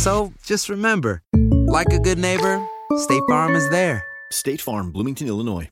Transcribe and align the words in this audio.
So 0.00 0.32
just 0.46 0.70
remember, 0.70 1.20
like 1.66 1.92
a 1.92 1.98
good 1.98 2.18
neighbor, 2.18 2.58
State 2.96 3.22
Farm 3.28 3.54
is 3.54 3.68
there. 3.68 4.02
State 4.32 4.62
Farm, 4.62 4.92
Bloomington, 4.92 5.28
Illinois. 5.28 5.68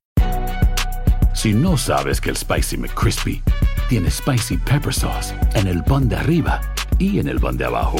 Si 1.34 1.54
no 1.54 1.78
sabes 1.78 2.20
que 2.20 2.28
el 2.28 2.36
Spicy 2.36 2.76
McCrispy 2.76 3.42
tiene 3.88 4.10
Spicy 4.10 4.58
Pepper 4.58 4.92
Sauce 4.92 5.32
en 5.54 5.66
el 5.66 5.82
pan 5.82 6.10
de 6.10 6.16
arriba 6.16 6.60
y 6.98 7.18
en 7.18 7.28
el 7.28 7.40
pan 7.40 7.56
de 7.56 7.64
abajo, 7.64 7.96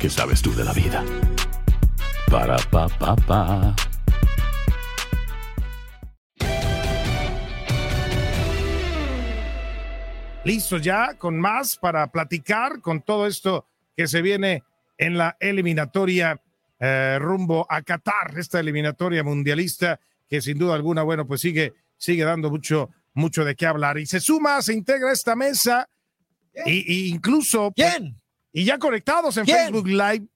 ¿qué 0.00 0.08
sabes 0.08 0.40
tú 0.40 0.54
de 0.54 0.64
la 0.64 0.72
vida? 0.72 1.04
Para, 2.30 2.56
pa, 2.70 2.88
pa, 2.88 3.14
pa. 3.14 3.76
Listos 10.44 10.80
ya 10.80 11.12
con 11.18 11.38
más 11.38 11.76
para 11.76 12.10
platicar 12.10 12.80
con 12.80 13.02
todo 13.02 13.26
esto 13.26 13.66
que 13.94 14.08
se 14.08 14.22
viene 14.22 14.62
en 14.98 15.16
la 15.16 15.36
eliminatoria 15.40 16.40
eh, 16.78 17.18
rumbo 17.20 17.66
a 17.70 17.82
Qatar, 17.82 18.38
esta 18.38 18.60
eliminatoria 18.60 19.24
mundialista 19.24 19.98
que 20.28 20.42
sin 20.42 20.58
duda 20.58 20.74
alguna, 20.74 21.02
bueno, 21.02 21.26
pues 21.26 21.40
sigue, 21.40 21.72
sigue 21.96 22.24
dando 22.24 22.50
mucho, 22.50 22.90
mucho 23.14 23.44
de 23.44 23.56
qué 23.56 23.64
hablar. 23.66 23.96
Y 23.98 24.04
se 24.04 24.20
suma, 24.20 24.60
se 24.60 24.74
integra 24.74 25.10
esta 25.10 25.34
mesa, 25.34 25.88
y, 26.66 26.92
y 26.92 27.08
incluso. 27.08 27.72
¿Quién? 27.74 28.20
Y 28.52 28.64
ya 28.64 28.78
conectados 28.78 29.36
en 29.38 29.44
¿Quién? 29.44 29.58
Facebook 29.58 29.86
Live. 29.88 30.26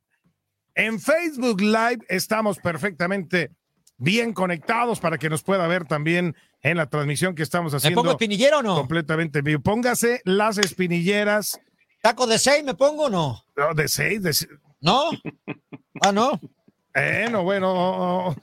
En 0.75 0.99
Facebook 1.01 1.61
Live 1.61 1.99
estamos 2.09 2.59
perfectamente 2.59 3.51
bien 3.99 4.33
conectados 4.33 4.99
para 5.01 5.19
que 5.19 5.29
nos 5.29 5.43
pueda 5.43 5.67
ver 5.67 5.85
también 5.85 6.35
en 6.63 6.77
la 6.77 6.89
transmisión 6.89 7.35
que 7.35 7.43
estamos 7.43 7.73
¿Me 7.73 7.77
haciendo. 7.77 8.01
pongo 8.01 8.13
espinillero 8.13 8.59
o 8.59 8.63
no? 8.63 8.75
Completamente 8.77 9.41
en 9.41 9.45
vivo. 9.45 9.63
Póngase 9.63 10.23
las 10.25 10.59
espinilleras. 10.59 11.61
¿Taco 12.03 12.27
de 12.27 12.39
seis 12.39 12.63
me 12.65 12.75
pongo 12.75 13.05
o 13.05 13.11
no? 13.11 13.45
No, 13.57 13.73
de 13.75 13.89
seis, 13.89 14.23
de 14.23 14.33
se- 14.35 14.49
¿No? 14.81 15.11
Ah, 16.01 16.11
no. 16.13 16.39
Bueno, 16.93 17.45
bueno. 17.45 18.37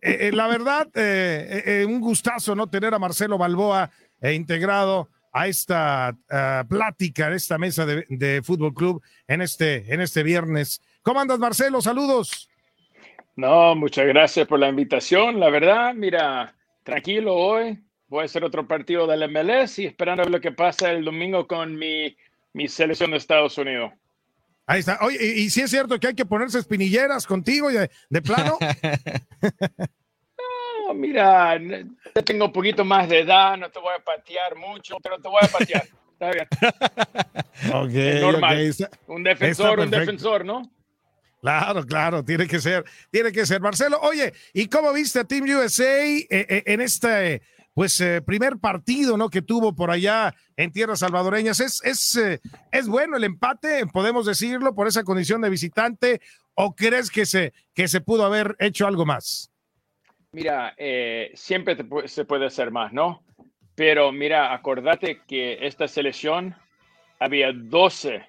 eh, 0.00 0.28
eh, 0.28 0.32
la 0.32 0.46
verdad, 0.46 0.86
eh, 0.94 1.62
eh, 1.66 1.84
un 1.84 2.00
gustazo 2.00 2.54
no 2.54 2.68
tener 2.68 2.94
a 2.94 2.98
Marcelo 3.00 3.36
Balboa 3.36 3.90
eh, 4.20 4.32
integrado 4.34 5.08
a 5.32 5.48
esta 5.48 6.16
plática, 6.68 7.26
a 7.28 7.34
esta 7.34 7.58
mesa 7.58 7.84
de, 7.86 8.06
de 8.08 8.42
Fútbol 8.42 8.72
Club 8.74 9.02
en 9.26 9.40
este, 9.42 9.92
en 9.92 10.00
este 10.00 10.22
viernes. 10.22 10.80
¿Cómo 11.02 11.20
andas, 11.20 11.38
Marcelo? 11.38 11.80
Saludos. 11.80 12.48
No, 13.34 13.74
muchas 13.74 14.06
gracias 14.06 14.46
por 14.46 14.58
la 14.60 14.68
invitación. 14.68 15.40
La 15.40 15.48
verdad, 15.50 15.94
mira, 15.94 16.54
tranquilo 16.84 17.34
hoy. 17.34 17.78
Voy 18.08 18.22
a 18.22 18.24
hacer 18.26 18.44
otro 18.44 18.68
partido 18.68 19.06
del 19.06 19.26
MLS 19.30 19.78
y 19.78 19.86
esperando 19.86 20.22
a 20.22 20.26
ver 20.26 20.32
lo 20.32 20.40
que 20.42 20.52
pasa 20.52 20.90
el 20.92 21.02
domingo 21.02 21.46
con 21.46 21.76
mi, 21.78 22.14
mi 22.52 22.68
selección 22.68 23.10
de 23.10 23.16
Estados 23.16 23.56
Unidos. 23.58 23.92
Ahí 24.66 24.80
está. 24.80 24.98
Oye, 25.02 25.18
y, 25.20 25.40
y 25.42 25.50
sí 25.50 25.60
es 25.60 25.70
cierto 25.70 25.98
que 25.98 26.06
hay 26.08 26.14
que 26.14 26.24
ponerse 26.24 26.58
espinilleras 26.58 27.26
contigo 27.26 27.70
y 27.70 27.74
de, 27.74 27.90
de 28.10 28.22
plano. 28.22 28.58
No, 30.86 30.94
mira, 30.94 31.58
tengo 32.24 32.46
un 32.46 32.52
poquito 32.52 32.84
más 32.84 33.08
de 33.08 33.20
edad, 33.20 33.56
no 33.56 33.70
te 33.70 33.78
voy 33.78 33.92
a 33.96 34.02
patear 34.02 34.56
mucho, 34.56 34.96
pero 35.02 35.16
te 35.20 35.28
voy 35.28 35.40
a 35.42 35.46
patear. 35.48 35.84
Está 36.12 36.30
bien. 36.32 36.46
Ok, 37.74 37.90
Es 37.94 38.20
normal. 38.20 38.58
está- 38.60 38.90
Un 39.06 39.22
defensor, 39.22 39.80
un 39.80 39.90
defensor, 39.90 40.44
¿no? 40.44 40.70
Claro, 41.40 41.84
claro, 41.84 42.24
tiene 42.24 42.46
que 42.46 42.60
ser, 42.60 42.84
tiene 43.10 43.32
que 43.32 43.44
ser. 43.46 43.60
Marcelo, 43.60 43.98
oye, 44.02 44.32
¿y 44.52 44.66
cómo 44.66 44.92
viste 44.92 45.18
a 45.20 45.24
Team 45.24 45.44
USA 45.48 45.84
eh, 46.06 46.26
eh, 46.30 46.62
en 46.66 46.80
este, 46.80 47.42
pues, 47.74 48.00
eh, 48.00 48.20
primer 48.22 48.58
partido, 48.58 49.16
¿no? 49.16 49.30
Que 49.30 49.42
tuvo 49.42 49.74
por 49.74 49.90
allá 49.90 50.34
en 50.56 50.72
tierras 50.72 51.00
salvadoreñas. 51.00 51.60
¿Es, 51.60 51.82
es, 51.84 52.16
eh, 52.16 52.40
es 52.70 52.88
bueno 52.88 53.16
el 53.16 53.24
empate, 53.24 53.86
podemos 53.86 54.26
decirlo, 54.26 54.74
por 54.74 54.86
esa 54.86 55.04
condición 55.04 55.40
de 55.40 55.50
visitante? 55.50 56.20
¿O 56.54 56.74
crees 56.74 57.10
que 57.10 57.24
se, 57.24 57.52
que 57.74 57.88
se 57.88 58.00
pudo 58.00 58.24
haber 58.24 58.56
hecho 58.58 58.86
algo 58.86 59.06
más? 59.06 59.50
Mira, 60.32 60.74
eh, 60.76 61.30
siempre 61.34 61.76
se 62.06 62.24
puede 62.24 62.46
hacer 62.46 62.70
más, 62.70 62.92
¿no? 62.92 63.22
Pero 63.74 64.12
mira, 64.12 64.52
acordate 64.52 65.22
que 65.26 65.66
esta 65.66 65.88
selección 65.88 66.54
había 67.18 67.52
12, 67.52 68.26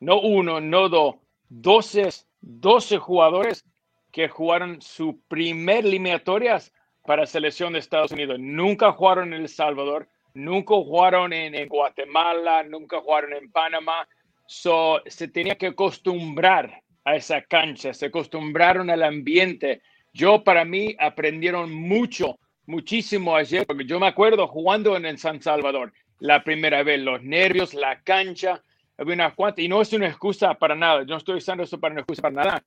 no 0.00 0.20
uno, 0.20 0.60
no 0.60 0.88
dos, 0.88 1.16
12, 1.48 2.08
12 2.40 2.98
jugadores 2.98 3.64
que 4.10 4.28
jugaron 4.28 4.80
su 4.82 5.20
primer 5.28 5.84
eliminatorias 5.84 6.72
para 7.04 7.26
selección 7.26 7.72
de 7.72 7.80
Estados 7.80 8.12
Unidos. 8.12 8.38
Nunca 8.38 8.92
jugaron 8.92 9.32
en 9.32 9.42
El 9.42 9.48
Salvador, 9.48 10.08
nunca 10.34 10.74
jugaron 10.74 11.32
en, 11.32 11.68
Guatemala, 11.68 12.62
nunca 12.62 13.00
jugaron 13.00 13.32
en 13.34 13.50
Panamá. 13.50 14.08
So, 14.46 15.02
se 15.06 15.28
tenía 15.28 15.56
que 15.56 15.68
acostumbrar 15.68 16.82
a 17.04 17.16
esa 17.16 17.42
cancha, 17.42 17.92
se 17.92 18.06
acostumbraron 18.06 18.90
al 18.90 19.02
ambiente. 19.02 19.82
Yo, 20.12 20.44
para 20.44 20.64
mí, 20.64 20.94
aprendieron 20.98 21.72
mucho, 21.72 22.38
muchísimo 22.66 23.34
ayer, 23.34 23.66
porque 23.66 23.84
yo 23.84 23.98
me 23.98 24.06
acuerdo 24.06 24.46
jugando 24.46 24.96
en, 24.96 25.06
en 25.06 25.18
San 25.18 25.40
Salvador 25.40 25.92
la 26.20 26.44
primera 26.44 26.84
vez, 26.84 27.00
los 27.00 27.22
nervios, 27.22 27.74
la 27.74 28.00
cancha, 28.02 28.62
había 28.96 29.14
unas 29.14 29.34
cuantas, 29.34 29.64
y 29.64 29.68
no 29.68 29.82
es 29.82 29.92
una 29.92 30.06
excusa 30.06 30.54
para 30.54 30.76
nada, 30.76 31.00
yo 31.00 31.08
no 31.08 31.16
estoy 31.16 31.38
usando 31.38 31.64
eso 31.64 31.80
para 31.80 31.92
una 31.92 32.02
excusa 32.02 32.22
para 32.22 32.44
nada, 32.44 32.64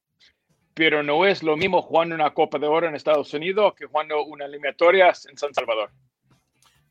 pero 0.76 1.02
no 1.02 1.26
es 1.26 1.42
lo 1.42 1.56
mismo 1.58 1.82
jugando 1.82 2.14
una 2.14 2.34
Copa 2.34 2.60
de 2.60 2.68
Oro 2.68 2.88
en 2.88 2.96
Estados 2.96 3.34
Unidos 3.34 3.74
que 3.76 3.86
jugando 3.86 4.24
una 4.26 4.46
eliminatoria 4.46 5.08
en 5.08 5.38
San 5.38 5.54
Salvador. 5.54 5.90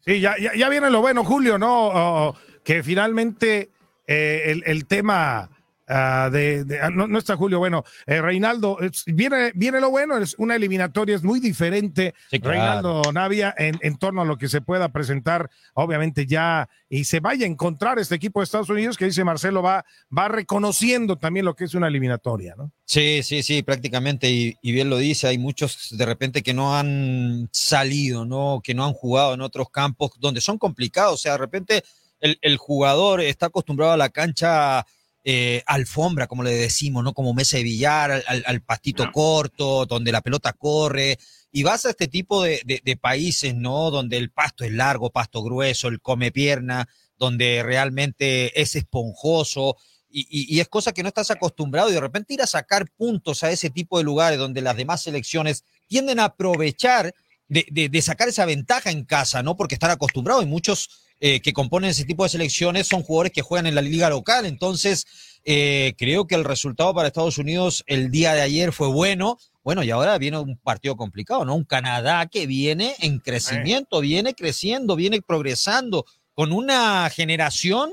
Sí, 0.01 0.21
ya, 0.21 0.37
ya, 0.39 0.55
ya 0.55 0.69
viene 0.71 0.91
lo 0.91 1.03
bueno, 1.03 1.23
Julio, 1.23 1.59
¿no? 1.59 1.89
Oh, 1.89 2.37
que 2.65 2.83
finalmente 2.83 3.71
eh, 4.07 4.43
el, 4.47 4.63
el 4.67 4.87
tema 4.87 5.51
ah, 5.89 6.29
de, 6.33 6.65
de- 6.65 6.81
ah, 6.81 6.91
no, 6.91 7.07
no 7.07 7.19
está 7.19 7.37
Julio, 7.37 7.59
bueno, 7.59 7.85
eh, 8.07 8.21
Reinaldo, 8.21 8.79
es- 8.81 9.05
viene, 9.07 9.53
viene 9.55 9.81
lo 9.81 9.91
bueno, 9.91 10.17
es 10.19 10.35
una 10.39 10.57
eliminatoria, 10.57 11.17
es 11.17 11.23
muy 11.23 11.41
diferente, 11.41 12.15
Sí, 12.31 12.41
claro. 12.41 12.53
Reinaldo 12.59 13.13
Navia, 13.13 13.55
en, 13.57 13.79
en 13.83 13.97
torno 13.99 14.23
a 14.23 14.25
lo 14.25 14.39
que 14.39 14.49
se 14.49 14.61
pueda 14.61 14.89
presentar, 14.91 15.51
obviamente 15.75 16.27
ya, 16.27 16.69
y 16.89 17.05
se 17.05 17.21
vaya 17.21 17.47
a 17.47 17.49
encontrar 17.51 17.99
este 17.99 18.15
equipo 18.15 18.41
de 18.41 18.45
Estados 18.45 18.71
Unidos 18.71 18.97
que 18.97 19.05
dice 19.07 19.25
Marcelo 19.25 19.63
va, 19.63 19.85
va 20.17 20.29
reconociendo 20.29 21.19
también 21.19 21.45
lo 21.45 21.55
que 21.55 21.65
es 21.65 21.75
una 21.75 21.89
eliminatoria, 21.89 22.55
¿no? 22.57 22.71
Sí, 22.85 23.23
sí, 23.23 23.43
sí, 23.43 23.63
prácticamente, 23.63 24.31
y, 24.31 24.57
y 24.63 24.73
bien 24.73 24.91
lo 24.91 24.99
dice, 24.99 25.27
hay 25.27 25.39
muchos 25.39 25.89
de 25.97 26.07
repente 26.07 26.43
que 26.43 26.55
no 26.55 26.77
han 26.77 27.49
salido, 27.53 28.25
¿no? 28.25 28.61
Que 28.63 28.75
no 28.75 28.85
han 28.85 28.93
jugado 28.93 29.35
en 29.35 29.41
otros 29.41 29.71
campos 29.71 30.13
donde 30.19 30.41
son 30.41 30.59
complicados, 30.59 31.15
o 31.15 31.17
sea, 31.17 31.33
de 31.33 31.39
repente 31.39 31.83
el, 32.21 32.39
el 32.43 32.57
jugador 32.57 33.21
está 33.21 33.47
acostumbrado 33.47 33.93
a 33.93 33.97
la 33.97 34.09
cancha 34.09 34.87
eh, 35.27 35.63
alfombra, 35.67 36.27
como 36.27 36.43
le 36.43 36.51
decimos, 36.51 37.03
¿no? 37.03 37.15
Como 37.15 37.33
mesa 37.33 37.57
de 37.57 37.63
billar, 37.63 38.23
al, 38.27 38.61
pastito 38.61 39.11
corto, 39.11 39.87
donde 39.87 40.13
la 40.13 40.21
pelota 40.21 40.53
corre, 40.53 41.19
y 41.51 41.63
vas 41.63 41.87
a 41.87 41.91
este 41.91 42.09
tipo 42.09 42.43
de, 42.43 42.61
de, 42.85 42.97
países, 42.99 43.55
¿no? 43.55 43.91
Donde 43.91 44.19
el 44.19 44.31
pasto 44.31 44.65
es 44.65 44.73
largo, 44.73 45.11
pasto 45.11 45.43
grueso, 45.43 45.89
el 45.89 46.03
come 46.03 46.31
pierna, 46.31 46.91
donde 47.17 47.63
realmente 47.63 48.61
es 48.61 48.77
esponjoso. 48.77 49.77
Y, 50.11 50.27
y, 50.31 50.61
es 50.61 50.69
cosa 50.69 50.93
que 50.93 51.03
no 51.03 51.09
estás 51.09 51.31
acostumbrado 51.31 51.89
y 51.89 51.95
de 51.95 52.01
repente 52.01 52.35
ir 52.35 52.43
a 52.43 52.47
sacar 52.47 52.91
puntos 52.91 53.43
a 53.45 53.51
ese 53.51 53.71
tipo 53.71 53.97
de 53.97 54.05
lugares 54.05 54.39
donde 54.39 54.61
las 54.61 54.77
demás 54.77 55.03
selecciones 55.03 55.65
tienden 55.89 56.21
a 56.21 56.25
aprovechar 56.25 57.15
de, 57.49 57.67
de, 57.71 57.89
de 57.89 58.03
sacar 58.03 58.29
esa 58.29 58.45
ventaja 58.45 58.91
en 58.91 59.05
casa, 59.05 59.43
¿no? 59.43 59.57
Porque 59.57 59.75
están 59.75 59.91
acostumbrados 59.91 60.45
y 60.45 60.47
muchos 60.47 61.04
eh, 61.21 61.41
que 61.41 61.53
componen 61.53 61.91
ese 61.91 62.05
tipo 62.05 62.25
de 62.25 62.29
selecciones 62.29 62.87
son 62.87 63.03
jugadores 63.03 63.33
que 63.33 63.43
juegan 63.43 63.67
en 63.67 63.75
la 63.75 63.83
liga 63.83 64.11
local. 64.11 64.47
Entonces, 64.47 65.07
eh, 65.45 65.95
creo 65.97 66.27
que 66.27 66.35
el 66.35 66.45
resultado 66.45 66.95
para 66.95 67.09
Estados 67.09 67.39
Unidos 67.39 67.85
el 67.87 68.11
día 68.11 68.35
de 68.35 68.43
ayer 68.43 68.73
fue 68.73 68.89
bueno. 68.89 69.39
Bueno, 69.63 69.83
y 69.83 69.91
ahora 69.91 70.19
viene 70.19 70.39
un 70.39 70.59
partido 70.59 70.97
complicado, 70.97 71.45
¿no? 71.45 71.55
Un 71.55 71.65
Canadá 71.65 72.27
que 72.27 72.47
viene 72.47 72.95
en 73.01 73.19
crecimiento, 73.19 74.01
viene 74.01 74.35
creciendo, 74.35 74.97
viene 74.97 75.23
progresando, 75.23 76.05
con 76.35 76.53
una 76.53 77.09
generación 77.11 77.93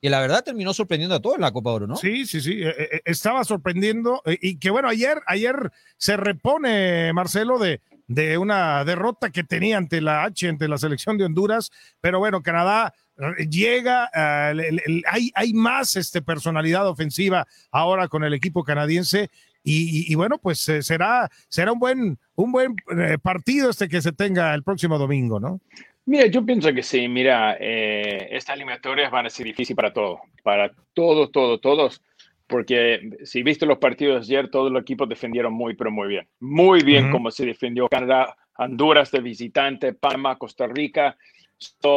que 0.00 0.08
la 0.08 0.20
verdad 0.20 0.42
terminó 0.42 0.72
sorprendiendo 0.72 1.16
a 1.16 1.20
todos 1.20 1.36
en 1.36 1.42
la 1.42 1.52
Copa 1.52 1.72
Oro, 1.72 1.86
¿no? 1.86 1.96
Sí, 1.96 2.24
sí, 2.24 2.40
sí, 2.40 2.62
eh, 2.62 3.02
estaba 3.04 3.44
sorprendiendo 3.44 4.22
y 4.24 4.56
que 4.58 4.70
bueno, 4.70 4.88
ayer, 4.88 5.20
ayer 5.26 5.70
se 5.98 6.16
repone 6.16 7.12
Marcelo 7.12 7.58
de, 7.58 7.82
de 8.10 8.38
una 8.38 8.84
derrota 8.84 9.30
que 9.30 9.44
tenía 9.44 9.78
ante 9.78 10.00
la 10.00 10.24
H, 10.24 10.48
ante 10.48 10.66
la 10.66 10.78
selección 10.78 11.16
de 11.16 11.24
Honduras, 11.24 11.70
pero 12.00 12.18
bueno, 12.18 12.42
Canadá 12.42 12.92
eh, 13.16 13.46
llega, 13.48 14.10
eh, 14.12 14.80
hay, 15.06 15.30
hay 15.32 15.52
más 15.52 15.94
este, 15.94 16.20
personalidad 16.20 16.88
ofensiva 16.88 17.46
ahora 17.70 18.08
con 18.08 18.24
el 18.24 18.34
equipo 18.34 18.64
canadiense. 18.64 19.30
Y, 19.62 20.14
bueno, 20.14 20.38
pues 20.38 20.66
eh, 20.70 20.82
será, 20.82 21.30
será 21.48 21.70
un 21.70 21.78
buen, 21.78 22.18
un 22.34 22.50
buen 22.50 22.74
partido 23.22 23.68
este 23.68 23.88
que 23.88 24.00
se 24.00 24.10
tenga 24.10 24.54
el 24.54 24.62
próximo 24.62 24.98
domingo, 24.98 25.38
¿no? 25.38 25.60
Mira, 26.06 26.26
yo 26.26 26.44
pienso 26.44 26.72
que 26.72 26.82
sí, 26.82 27.06
mira, 27.06 27.52
estas 27.52 28.56
eliminatorias 28.56 29.10
van 29.12 29.26
a 29.26 29.30
ser 29.30 29.44
difíciles 29.44 29.76
para 29.76 29.92
todos, 29.92 30.18
para 30.42 30.72
todos, 30.94 31.30
todos, 31.30 31.60
todos 31.60 32.02
porque 32.50 33.10
si 33.24 33.42
viste 33.42 33.64
los 33.64 33.78
partidos 33.78 34.26
de 34.26 34.36
ayer, 34.36 34.50
todos 34.50 34.72
los 34.72 34.82
equipos 34.82 35.08
defendieron 35.08 35.52
muy, 35.52 35.74
pero 35.74 35.90
muy 35.90 36.08
bien. 36.08 36.28
Muy 36.40 36.82
bien 36.82 37.10
como 37.10 37.30
se 37.30 37.46
defendió 37.46 37.88
Canadá, 37.88 38.36
Honduras 38.58 39.10
de 39.12 39.20
visitante, 39.20 39.94
Panamá, 39.94 40.36
Costa 40.36 40.66
Rica. 40.66 41.16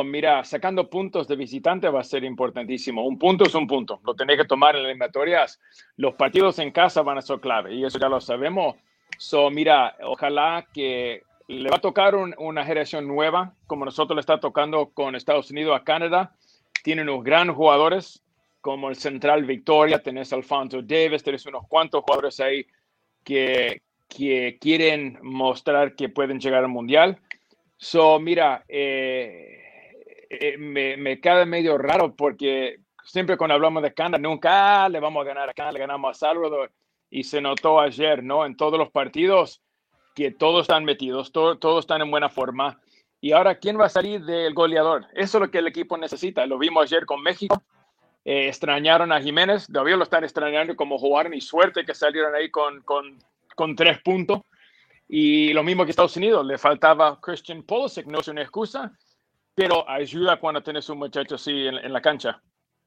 mira, 0.05 0.43
sacando 0.43 0.89
puntos 0.89 1.27
de 1.27 1.35
visitante 1.35 1.89
va 1.89 2.01
a 2.01 2.03
ser 2.03 2.23
importantísimo. 2.23 3.05
Un 3.05 3.17
punto 3.17 3.45
es 3.45 3.55
un 3.55 3.65
punto. 3.65 3.99
Lo 4.05 4.13
tenés 4.13 4.37
que 4.37 4.45
tomar 4.45 4.75
en 4.75 4.83
las 4.83 4.91
eliminatorias. 4.91 5.59
Los 5.97 6.13
partidos 6.13 6.59
en 6.59 6.71
casa 6.71 7.01
van 7.01 7.17
a 7.17 7.21
ser 7.21 7.39
clave 7.39 7.73
y 7.73 7.83
eso 7.83 7.99
ya 7.99 8.07
lo 8.07 8.21
sabemos. 8.21 8.75
So, 9.17 9.49
mira, 9.49 9.97
ojalá 10.03 10.67
que 10.73 11.23
le 11.47 11.69
va 11.69 11.77
a 11.77 11.81
tocar 11.81 12.15
una 12.15 12.63
generación 12.63 13.07
nueva, 13.07 13.53
como 13.67 13.85
nosotros 13.85 14.15
le 14.15 14.21
está 14.21 14.39
tocando 14.39 14.91
con 14.93 15.15
Estados 15.15 15.51
Unidos 15.51 15.75
a 15.75 15.83
Canadá. 15.83 16.35
Tienen 16.83 17.09
unos 17.09 17.23
grandes 17.23 17.55
jugadores, 17.55 18.22
como 18.63 18.87
el 18.87 18.95
Central 18.95 19.43
Victoria, 19.43 20.01
tenés 20.01 20.31
Alfonso 20.31 20.81
Davis, 20.81 21.21
tenés 21.21 21.45
unos 21.45 21.67
cuantos 21.67 22.01
jugadores 22.01 22.39
ahí 22.39 22.65
que, 23.21 23.81
que 24.07 24.57
quieren 24.57 25.19
mostrar 25.21 25.95
que 25.95 26.07
pueden 26.07 26.39
llegar 26.39 26.63
al 26.63 26.69
Mundial. 26.69 27.19
So, 27.75 28.21
mira, 28.21 28.63
eh, 28.69 29.59
eh, 30.29 30.57
me, 30.57 30.95
me 30.95 31.19
queda 31.19 31.45
medio 31.45 31.77
raro 31.77 32.15
porque 32.15 32.77
siempre 33.03 33.35
cuando 33.35 33.55
hablamos 33.55 33.83
de 33.83 33.93
Canadá, 33.93 34.17
nunca 34.17 34.85
ah, 34.85 34.87
le 34.87 35.01
vamos 35.01 35.25
a 35.25 35.27
ganar 35.27 35.49
a 35.49 35.53
Canadá, 35.53 35.73
le 35.73 35.79
ganamos 35.79 36.11
a 36.11 36.19
Salvador. 36.19 36.71
Y 37.09 37.25
se 37.25 37.41
notó 37.41 37.81
ayer, 37.81 38.23
¿no? 38.23 38.45
En 38.45 38.55
todos 38.55 38.79
los 38.79 38.91
partidos 38.91 39.61
que 40.15 40.31
todos 40.31 40.61
están 40.61 40.85
metidos, 40.85 41.33
todos 41.33 41.79
están 41.81 42.01
en 42.01 42.09
buena 42.09 42.29
forma. 42.29 42.79
Y 43.19 43.33
ahora, 43.33 43.55
¿quién 43.55 43.77
va 43.77 43.87
a 43.87 43.89
salir 43.89 44.23
del 44.23 44.53
goleador? 44.53 45.07
Eso 45.15 45.37
es 45.37 45.41
lo 45.41 45.51
que 45.51 45.57
el 45.57 45.67
equipo 45.67 45.97
necesita. 45.97 46.45
Lo 46.45 46.57
vimos 46.57 46.83
ayer 46.83 47.05
con 47.05 47.21
México. 47.21 47.61
Eh, 48.25 48.47
extrañaron 48.47 49.11
a 49.11 49.21
Jiménez, 49.21 49.67
todavía 49.67 49.97
lo 49.97 50.03
están 50.03 50.23
extrañando 50.23 50.75
como 50.75 50.97
jugaron 50.97 51.33
y 51.33 51.41
suerte 51.41 51.85
que 51.85 51.93
salieron 51.93 52.33
ahí 52.33 52.49
con, 52.49 52.81
con, 52.81 53.17
con 53.55 53.75
tres 53.75 54.01
puntos. 54.01 54.41
Y 55.09 55.51
lo 55.53 55.63
mismo 55.63 55.83
que 55.83 55.91
Estados 55.91 56.15
Unidos, 56.15 56.45
le 56.45 56.57
faltaba 56.57 57.19
Christian 57.21 57.63
Pulisic, 57.63 58.05
no 58.07 58.21
es 58.21 58.27
una 58.29 58.41
excusa, 58.41 58.91
pero 59.53 59.87
ayuda 59.89 60.39
cuando 60.39 60.63
tienes 60.63 60.87
un 60.89 60.99
muchacho 60.99 61.35
así 61.35 61.67
en, 61.67 61.91
la 61.91 62.01
cancha. 62.01 62.41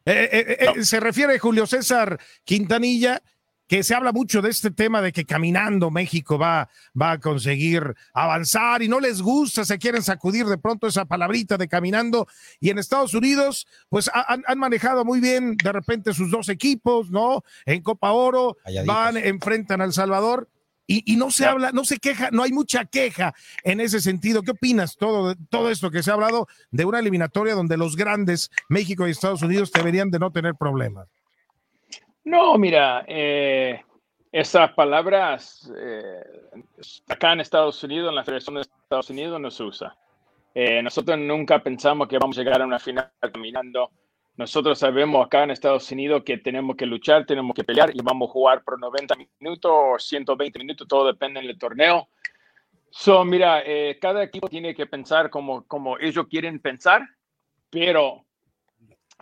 Eh, 0.07 0.57
eh, 0.61 0.85
se 0.85 1.01
refiere 1.01 1.39
Julio 1.39 1.67
César 1.67 2.19
Quintanilla 2.45 3.21
que 3.67 3.83
se 3.83 3.95
habla 3.95 4.13
mucho 4.13 4.43
de 4.43 4.51
este 4.51 4.71
tema 4.71 5.03
de 5.03 5.13
que 5.13 5.25
caminando 5.25 5.91
México 5.91 6.39
va, 6.39 6.69
va 7.01 7.13
a 7.13 7.19
conseguir 7.19 7.95
avanzar 8.13 8.83
y 8.83 8.89
no 8.89 9.01
les 9.01 9.21
gusta, 9.21 9.65
se 9.65 9.79
quieren 9.79 10.03
sacudir 10.03 10.47
de 10.47 10.59
pronto 10.59 10.87
esa 10.87 11.05
palabrita 11.05 11.57
de 11.57 11.69
caminando. 11.69 12.29
Y 12.61 12.71
en 12.71 12.79
Estados 12.79 13.15
Unidos, 13.15 13.67
pues 13.89 14.11
han, 14.13 14.59
manejado 14.59 15.05
muy 15.05 15.21
bien 15.21 15.57
de 15.57 15.73
repente 15.73 16.15
sus 16.15 16.31
dos 16.31 16.49
equipos, 16.49 17.11
¿no? 17.11 17.43
En 17.65 17.83
Copa 17.83 18.13
Oro, 18.13 18.57
van, 18.87 19.17
enfrentan 19.17 19.81
al 19.81 19.93
Salvador. 19.93 20.49
Y, 20.89 21.17
no 21.17 21.33
se 21.33 21.45
habla, 21.45 21.73
no 21.73 21.85
se 21.85 21.99
queja, 21.99 22.31
no 22.31 22.45
hay 22.45 22.53
mucha 22.53 22.85
queja 22.85 23.35
en 23.65 23.81
ese 23.81 24.01
sentido. 24.01 24.43
¿Qué 24.43 24.53
opinas 24.53 24.97
todo, 24.97 25.35
todo 25.51 25.69
esto 25.69 25.91
que 25.91 26.01
se 26.05 26.13
ha 26.13 26.15
hablado 26.15 26.47
de 26.71 26.85
una 26.85 27.01
eliminatoria 27.01 27.55
donde 27.55 27.77
los 27.77 27.97
grandes, 27.97 28.53
México 28.69 29.09
y 29.09 29.11
Estados 29.11 29.43
Unidos, 29.43 29.73
deberían 29.73 30.13
de 30.13 30.21
no 30.21 30.31
tener 30.31 30.55
problemas? 30.55 31.09
No, 32.27 32.59
mira, 32.59 33.05
eh, 33.07 33.85
esas 34.33 34.73
palabras 34.73 35.73
eh, 35.79 36.25
acá 37.09 37.33
en 37.33 37.41
Estados 37.41 37.81
Unidos, 37.85 38.09
en 38.09 38.17
la 38.17 38.25
Federación 38.25 38.57
de 38.57 38.63
Estados 38.63 39.11
Unidos, 39.11 39.41
no 39.41 39.49
se 39.49 39.63
usa. 39.63 39.97
Eh, 40.53 40.83
nosotros 40.83 41.17
nunca 41.21 41.63
pensamos 41.63 42.09
que 42.09 42.19
vamos 42.19 42.37
a 42.37 42.43
llegar 42.43 42.61
a 42.61 42.67
una 42.67 42.81
final 42.81 43.13
caminando. 43.33 43.93
Nosotros 44.37 44.77
sabemos 44.77 45.25
acá 45.25 45.45
en 45.45 45.53
Estados 45.53 45.89
Unidos 45.93 46.25
que 46.27 46.39
tenemos 46.39 46.75
que 46.75 46.85
luchar, 46.85 47.25
tenemos 47.25 47.55
que 47.55 47.63
pelear 47.63 47.95
y 47.95 48.01
vamos 48.03 48.29
a 48.29 48.33
jugar 48.33 48.65
por 48.65 48.81
90 48.81 49.15
minutos 49.39 49.73
o 49.73 49.97
120 49.97 50.59
minutos, 50.59 50.89
todo 50.89 51.07
depende 51.07 51.41
del 51.41 51.57
torneo. 51.57 52.09
So, 52.91 53.25
mira, 53.25 53.63
cada 54.01 54.25
equipo 54.25 54.49
tiene 54.49 54.75
que 54.75 54.87
pensar 54.87 55.31
como, 55.31 55.65
como 55.69 55.97
ellos 55.99 56.27
quieren 56.29 56.59
pensar, 56.59 57.03
pero 57.71 58.26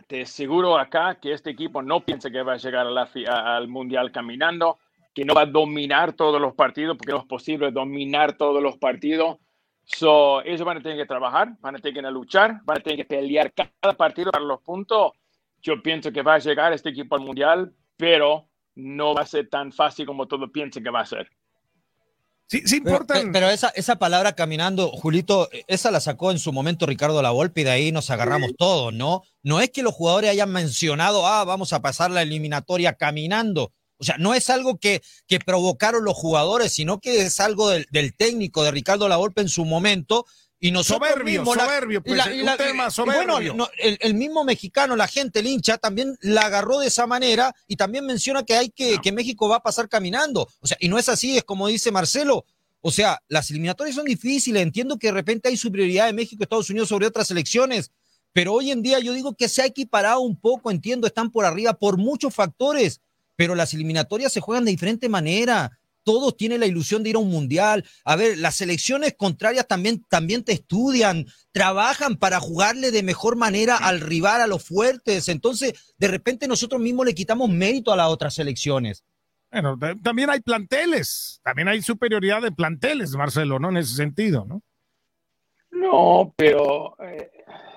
te 0.07 0.23
aseguro 0.23 0.79
acá 0.79 1.19
que 1.21 1.33
este 1.33 1.51
equipo 1.51 1.83
no 1.83 2.05
piensa 2.05 2.31
que 2.31 2.43
va 2.43 2.55
a 2.55 2.59
llegar 2.59 2.87
al 2.87 3.69
Mundial 3.69 4.13
caminando, 4.13 4.79
que 5.15 5.25
no 5.25 5.35
va 5.35 5.43
a 5.43 5.47
dominar 5.47 6.13
todos 6.13 6.41
los 6.41 6.55
partidos, 6.55 6.97
porque 6.97 7.13
no 7.13 7.21
es 7.21 7.27
posible 7.27 7.71
dominar 7.71 8.37
todos 8.37 8.63
los 8.63 8.77
partidos. 8.79 9.39
So, 9.85 10.43
ellos 10.43 10.65
van 10.65 10.79
a 10.79 10.81
tener 10.81 10.99
que 10.99 11.07
trabajar, 11.07 11.57
van 11.61 11.77
a 11.77 11.79
tener 11.79 12.03
que 12.03 12.11
luchar, 12.11 12.61
van 12.65 12.79
a 12.79 12.81
tener 12.81 12.99
que 12.99 13.05
pelear 13.05 13.53
cada 13.53 13.95
partido 13.97 14.31
para 14.31 14.45
los 14.45 14.61
puntos. 14.63 15.13
Yo 15.63 15.81
pienso 15.83 16.11
que 16.11 16.23
va 16.23 16.35
a 16.35 16.39
llegar 16.39 16.73
este 16.73 16.91
equipo 16.91 17.15
al 17.15 17.23
Mundial, 17.23 17.73
pero 17.97 18.49
no 18.75 19.15
va 19.15 19.23
a 19.23 19.27
ser 19.27 19.49
tan 19.49 19.73
fácil 19.73 20.07
como 20.07 20.27
todos 20.27 20.51
piensan 20.51 20.83
que 20.83 20.91
va 20.91 21.01
a 21.01 21.07
ser. 21.07 21.31
Sí, 22.47 22.63
sí 22.67 22.77
importa. 22.77 23.23
Pero, 23.33 23.49
esa, 23.49 23.69
esa 23.71 23.97
palabra 23.97 24.35
caminando, 24.35 24.91
Julito, 24.91 25.49
esa 25.67 25.91
la 25.91 26.01
sacó 26.01 26.31
en 26.31 26.39
su 26.39 26.53
momento 26.53 26.87
Ricardo 26.87 27.23
Lavolpe 27.23 27.63
y 27.63 27.65
de 27.65 27.71
ahí 27.71 27.93
nos 27.93 28.11
agarramos 28.11 28.53
todos, 28.57 28.93
¿no? 28.93 29.23
No 29.43 29.61
es 29.61 29.71
que 29.71 29.83
los 29.83 29.95
jugadores 29.95 30.31
hayan 30.31 30.53
mencionado, 30.53 31.27
ah, 31.27 31.45
vamos 31.45 31.73
a 31.73 31.81
pasar 31.81 32.11
la 32.11 32.23
eliminatoria 32.23 32.95
caminando. 32.95 33.73
O 33.97 34.05
sea, 34.05 34.17
no 34.19 34.35
es 34.35 34.51
algo 34.51 34.77
que, 34.77 35.03
que 35.27 35.39
provocaron 35.39 36.05
los 36.05 36.15
jugadores, 36.15 36.73
sino 36.73 36.99
que 37.01 37.23
es 37.23 37.41
algo 37.41 37.71
del, 37.71 37.87
del 37.91 38.15
técnico 38.15 38.63
de 38.63 38.73
Ricardo 38.73 39.09
Lavolpe 39.09 39.41
en 39.41 39.49
su 39.49 39.65
momento 39.65 40.27
y 40.65 40.71
nosotros 40.71 41.11
soberbio, 41.11 41.45
soberbio, 41.45 42.03
pues, 42.03 42.27
un 42.27 42.57
tema 42.57 42.91
soberbio. 42.91 43.53
Bueno, 43.53 43.69
el, 43.79 44.15
mismo 44.15 44.45
mexicano, 44.45 44.97
la 44.97 45.07
gente, 45.07 45.41
el 45.41 45.47
hincha, 45.47 45.77
también 45.77 46.17
la 46.23 46.47
agarró 46.47 46.79
de 46.79 46.87
esa 46.87 47.07
manera 47.07 47.55
y 47.69 47.77
también 47.77 48.07
menciona 48.07 48.45
que 48.45 48.55
hay 48.55 48.71
que, 48.71 48.97
que 49.03 49.13
México 49.13 49.47
va 49.47 49.57
a 49.57 49.63
pasar 49.63 49.91
caminando. 49.91 50.49
O 50.61 50.67
sea, 50.67 50.79
y 50.81 50.89
no 50.89 50.99
es 50.99 51.11
así, 51.11 51.37
es 51.37 51.45
como 51.45 51.69
dice 51.69 51.93
Marcelo. 51.93 52.47
O 52.81 52.91
sea, 52.91 53.21
las 53.29 53.51
eliminatorias 53.51 53.95
son 53.95 54.07
difíciles. 54.07 54.63
Entiendo 54.63 54.99
que 54.99 55.09
de 55.09 55.13
repente 55.13 55.51
hay 55.51 55.59
superioridad 55.59 56.07
de 56.07 56.15
México 56.15 56.39
y 56.41 56.45
Estados 56.45 56.71
Unidos 56.71 56.89
sobre 56.89 57.09
otras 57.09 57.31
elecciones, 57.31 57.91
pero 58.33 58.55
hoy 58.55 58.71
en 58.71 58.81
día 58.81 59.01
yo 59.01 59.13
digo 59.13 59.35
que 59.35 59.51
se 59.51 59.61
ha 59.61 59.67
equiparado 59.67 60.21
un 60.21 60.41
poco, 60.41 60.71
entiendo, 60.71 61.07
están 61.07 61.31
por 61.31 61.45
arriba 61.45 61.75
por 61.75 61.99
muchos 61.99 62.35
factores, 62.35 63.03
pero 63.37 63.55
las 63.55 63.75
eliminatorias 63.75 64.33
se 64.33 64.41
juegan 64.41 64.65
de 64.65 64.71
diferente 64.71 65.11
manera 65.11 65.79
todos 66.05 66.37
tienen 66.37 66.61
la 66.61 66.67
ilusión 66.67 67.03
de 67.03 67.11
ir 67.11 67.17
a 67.17 67.21
un 67.21 67.31
mundial. 67.31 67.85
A 68.05 68.17
ver, 68.17 68.39
las 68.39 68.55
selecciones 68.57 69.15
contrarias 69.17 69.67
también, 69.67 70.05
también 70.09 70.45
te 70.45 70.53
estudian, 70.53 71.27
trabajan 71.53 72.17
para 72.17 72.39
jugarle 72.39 72.91
de 72.91 73.03
mejor 73.03 73.37
manera 73.37 73.77
al 73.77 74.01
rival, 74.01 74.41
a 74.41 74.47
los 74.47 74.65
fuertes. 74.65 75.29
Entonces, 75.29 75.95
de 75.99 76.09
repente 76.09 76.47
nosotros 76.47 76.81
mismos 76.81 77.07
le 77.07 77.15
quitamos 77.15 77.49
mérito 77.49 77.93
a 77.93 77.97
las 77.97 78.09
otras 78.09 78.35
selecciones. 78.35 79.05
Bueno, 79.51 79.79
también 80.03 80.31
hay 80.31 80.41
planteles, 80.41 81.41
también 81.45 81.69
hay 81.69 81.81
superioridad 81.81 82.43
de 82.43 82.51
planteles, 82.51 83.13
Marcelo, 83.13 83.61
¿no? 83.61 83.69
En 83.71 83.77
ese 83.77 83.95
sentido, 83.95 84.45
¿no? 84.45 84.63
No, 85.71 86.35
pero 86.37 86.97
eh, 87.01 87.31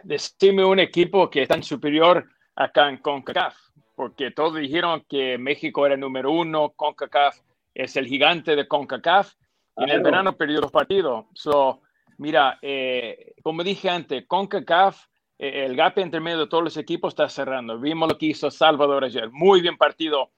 decime 0.03 0.65
un 0.65 0.79
equipo 0.79 1.29
que 1.29 1.43
es 1.43 1.47
tan 1.47 1.61
superior 1.61 2.27
acá 2.55 2.89
en 2.89 2.97
CONCACAF, 2.97 3.55
porque 3.95 4.31
todos 4.31 4.55
dijeron 4.55 5.05
que 5.07 5.37
México 5.37 5.85
era 5.85 5.93
el 5.93 6.01
número 6.01 6.31
uno, 6.31 6.73
CONCACAF 6.75 7.37
es 7.77 7.95
el 7.95 8.07
gigante 8.07 8.55
de 8.55 8.67
CONCACAF 8.67 9.33
En 9.77 9.89
el 9.89 10.01
verano 10.01 10.35
perdió 10.35 10.59
dos 10.59 10.71
partidos. 10.71 11.25
So, 11.33 11.81
mira, 12.17 12.57
eh, 12.63 13.35
como 13.43 13.63
dije 13.63 13.87
antes, 13.87 14.25
CONCACAF, 14.25 15.05
eh, 15.37 15.65
el 15.65 15.75
gap 15.75 15.99
entre 15.99 16.19
medio 16.19 16.39
de 16.39 16.47
todos 16.47 16.63
los 16.63 16.77
equipos 16.77 17.13
está 17.13 17.29
cerrando. 17.29 17.79
Vimos 17.79 18.09
lo 18.09 18.17
que 18.17 18.25
hizo 18.25 18.49
Salvador 18.49 19.03
ayer. 19.03 19.29
Muy 19.31 19.61
bien 19.61 19.77
partido 19.77 20.31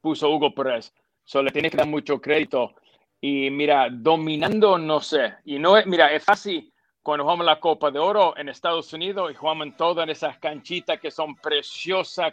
puso 0.00 0.30
Hugo 0.30 0.54
Pérez. 0.54 0.94
So, 1.24 1.42
le 1.42 1.50
tiene 1.50 1.70
que 1.70 1.76
dar 1.76 1.86
mucho 1.86 2.18
crédito. 2.18 2.74
Y 3.20 3.50
mira, 3.50 3.88
dominando, 3.90 4.78
no 4.78 5.00
sé. 5.00 5.34
Y 5.44 5.58
no 5.58 5.76
es, 5.76 5.86
mira, 5.86 6.10
es 6.10 6.24
fácil 6.24 6.72
cuando 7.02 7.24
jugamos 7.24 7.44
la 7.44 7.60
Copa 7.60 7.90
de 7.90 7.98
Oro 7.98 8.34
en 8.38 8.48
Estados 8.48 8.90
Unidos 8.94 9.30
y 9.30 9.34
jugamos 9.34 9.66
en 9.66 9.76
todas 9.76 10.08
esas 10.08 10.38
canchitas 10.38 10.98
que 11.00 11.10
son 11.10 11.36
preciosas 11.36 12.32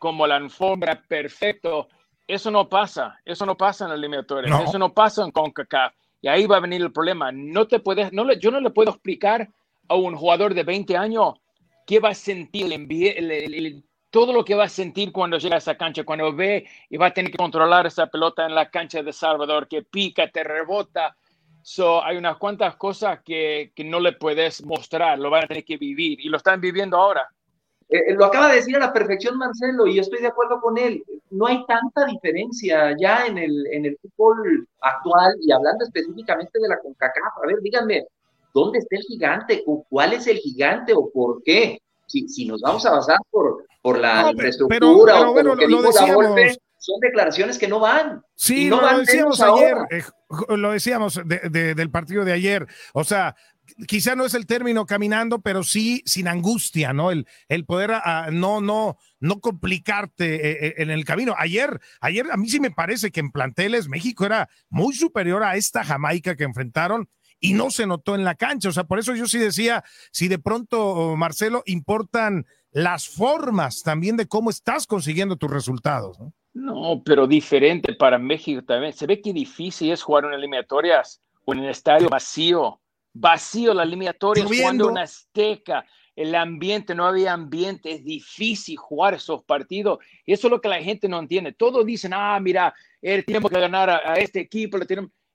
como 0.00 0.26
la 0.26 0.36
alfombra 0.36 1.00
perfecto. 1.06 1.88
Eso 2.28 2.50
no 2.50 2.68
pasa, 2.68 3.18
eso 3.24 3.46
no 3.46 3.56
pasa 3.56 3.84
en 3.84 3.90
la 3.90 3.96
eliminatoria, 3.96 4.54
eso 4.62 4.78
no 4.78 4.92
pasa 4.92 5.24
en 5.24 5.30
CONCACAF. 5.30 5.94
Y 6.20 6.28
ahí 6.28 6.46
va 6.46 6.58
a 6.58 6.60
venir 6.60 6.82
el 6.82 6.92
problema. 6.92 7.32
No 7.32 7.66
te 7.66 7.80
puedes, 7.80 8.12
no 8.12 8.22
le, 8.22 8.38
yo 8.38 8.50
no 8.50 8.60
le 8.60 8.68
puedo 8.68 8.90
explicar 8.90 9.48
a 9.88 9.94
un 9.94 10.14
jugador 10.14 10.52
de 10.52 10.62
20 10.62 10.94
años 10.94 11.40
qué 11.86 12.00
va 12.00 12.10
a 12.10 12.14
sentir, 12.14 12.70
el, 12.70 13.82
todo 14.10 14.34
lo 14.34 14.44
que 14.44 14.54
va 14.54 14.64
a 14.64 14.68
sentir 14.68 15.10
cuando 15.10 15.38
llega 15.38 15.54
a 15.54 15.58
esa 15.58 15.78
cancha, 15.78 16.04
cuando 16.04 16.34
ve 16.34 16.66
y 16.90 16.98
va 16.98 17.06
a 17.06 17.14
tener 17.14 17.32
que 17.32 17.38
controlar 17.38 17.86
esa 17.86 18.08
pelota 18.08 18.44
en 18.44 18.54
la 18.54 18.68
cancha 18.68 19.02
de 19.02 19.12
Salvador, 19.14 19.66
que 19.66 19.82
pica, 19.84 20.30
te 20.30 20.44
rebota. 20.44 21.16
So, 21.62 22.04
hay 22.04 22.18
unas 22.18 22.36
cuantas 22.36 22.76
cosas 22.76 23.20
que, 23.24 23.72
que 23.74 23.84
no 23.84 24.00
le 24.00 24.12
puedes 24.12 24.62
mostrar, 24.66 25.18
lo 25.18 25.30
van 25.30 25.44
a 25.44 25.48
tener 25.48 25.64
que 25.64 25.78
vivir 25.78 26.20
y 26.20 26.28
lo 26.28 26.36
están 26.36 26.60
viviendo 26.60 26.98
ahora. 26.98 27.26
Eh, 27.88 28.14
lo 28.14 28.26
acaba 28.26 28.48
de 28.48 28.56
decir 28.56 28.76
a 28.76 28.80
la 28.80 28.92
perfección 28.92 29.38
Marcelo 29.38 29.86
y 29.86 29.98
estoy 29.98 30.20
de 30.20 30.26
acuerdo 30.26 30.60
con 30.60 30.76
él. 30.76 31.02
No 31.30 31.46
hay 31.46 31.64
tanta 31.66 32.06
diferencia 32.06 32.96
ya 32.98 33.26
en 33.26 33.38
el, 33.38 33.66
en 33.72 33.86
el 33.86 33.98
fútbol 34.00 34.66
actual 34.80 35.36
y 35.40 35.52
hablando 35.52 35.84
específicamente 35.84 36.58
de 36.60 36.68
la 36.68 36.78
CONCACAF. 36.78 37.38
A 37.42 37.46
ver, 37.46 37.60
díganme, 37.62 38.06
¿dónde 38.54 38.78
está 38.78 38.96
el 38.96 39.02
gigante? 39.02 39.62
¿O 39.66 39.84
¿Cuál 39.88 40.12
es 40.14 40.26
el 40.26 40.38
gigante 40.38 40.92
o 40.94 41.10
por 41.10 41.42
qué? 41.42 41.80
Si, 42.06 42.28
si 42.28 42.46
nos 42.46 42.62
vamos 42.62 42.86
a 42.86 42.92
basar 42.92 43.18
por, 43.30 43.66
por 43.82 43.98
la 43.98 44.30
infraestructura 44.30 45.28
o 45.28 45.34
por 45.34 45.44
lo 45.44 45.56
que 45.56 45.66
dijo 45.66 45.90
la 45.92 46.14
golpe, 46.14 46.56
son 46.78 47.00
declaraciones 47.00 47.58
que 47.58 47.68
no 47.68 47.80
van. 47.80 48.22
Sí, 48.34 48.70
no 48.70 48.80
lo 48.80 48.98
decíamos 48.98 49.40
ayer, 49.40 49.76
eh, 49.90 50.02
lo 50.56 50.72
decíamos 50.72 51.20
del 51.24 51.90
partido 51.90 52.24
de 52.24 52.32
ayer. 52.32 52.66
O 52.94 53.04
sea, 53.04 53.36
quizá 53.86 54.14
no 54.14 54.24
es 54.24 54.34
el 54.34 54.46
término 54.46 54.86
caminando, 54.86 55.40
pero 55.40 55.62
sí 55.62 56.02
sin 56.04 56.28
angustia, 56.28 56.92
¿no? 56.92 57.10
El, 57.10 57.26
el 57.48 57.64
poder 57.64 57.92
ah, 57.92 58.28
no, 58.32 58.60
no, 58.60 58.96
no 59.20 59.40
complicarte 59.40 60.34
eh, 60.34 60.66
eh, 60.66 60.74
en 60.78 60.90
el 60.90 61.04
camino. 61.04 61.34
Ayer, 61.38 61.80
ayer 62.00 62.26
a 62.30 62.36
mí 62.36 62.48
sí 62.48 62.60
me 62.60 62.70
parece 62.70 63.10
que 63.10 63.20
en 63.20 63.30
planteles 63.30 63.88
México 63.88 64.24
era 64.26 64.48
muy 64.68 64.94
superior 64.94 65.42
a 65.42 65.56
esta 65.56 65.84
Jamaica 65.84 66.36
que 66.36 66.44
enfrentaron 66.44 67.08
y 67.40 67.54
no 67.54 67.70
se 67.70 67.86
notó 67.86 68.14
en 68.14 68.24
la 68.24 68.34
cancha. 68.34 68.68
O 68.68 68.72
sea, 68.72 68.84
por 68.84 68.98
eso 68.98 69.14
yo 69.14 69.26
sí 69.26 69.38
decía, 69.38 69.84
si 70.10 70.28
de 70.28 70.38
pronto, 70.38 71.14
Marcelo, 71.16 71.62
importan 71.66 72.46
las 72.70 73.08
formas 73.08 73.82
también 73.82 74.16
de 74.16 74.26
cómo 74.26 74.50
estás 74.50 74.86
consiguiendo 74.86 75.36
tus 75.36 75.50
resultados, 75.50 76.18
¿no? 76.18 76.32
No, 76.54 77.02
pero 77.04 77.28
diferente 77.28 77.94
para 77.94 78.18
México 78.18 78.64
también. 78.64 78.92
Se 78.92 79.06
ve 79.06 79.20
que 79.20 79.32
difícil 79.32 79.92
es 79.92 80.02
jugar 80.02 80.24
en 80.24 80.32
eliminatorias 80.32 81.20
o 81.44 81.52
en 81.52 81.60
el 81.60 81.70
estadio 81.70 82.08
vacío 82.08 82.80
vacío 83.18 83.74
la 83.74 83.82
eliminatoria 83.82 84.44
jugando 84.44 84.88
una 84.88 85.02
azteca. 85.02 85.84
El 86.14 86.34
ambiente, 86.34 86.96
no 86.96 87.06
había 87.06 87.32
ambiente, 87.32 87.92
es 87.92 88.04
difícil 88.04 88.76
jugar 88.76 89.14
esos 89.14 89.44
partidos. 89.44 89.98
Eso 90.26 90.48
es 90.48 90.50
lo 90.50 90.60
que 90.60 90.68
la 90.68 90.82
gente 90.82 91.08
no 91.08 91.20
entiende. 91.20 91.52
Todos 91.52 91.86
dicen, 91.86 92.12
ah, 92.12 92.40
mira, 92.40 92.74
eh, 93.00 93.22
tenemos 93.22 93.50
que 93.52 93.60
ganar 93.60 93.88
a, 93.88 94.14
este 94.16 94.40
equipo. 94.40 94.78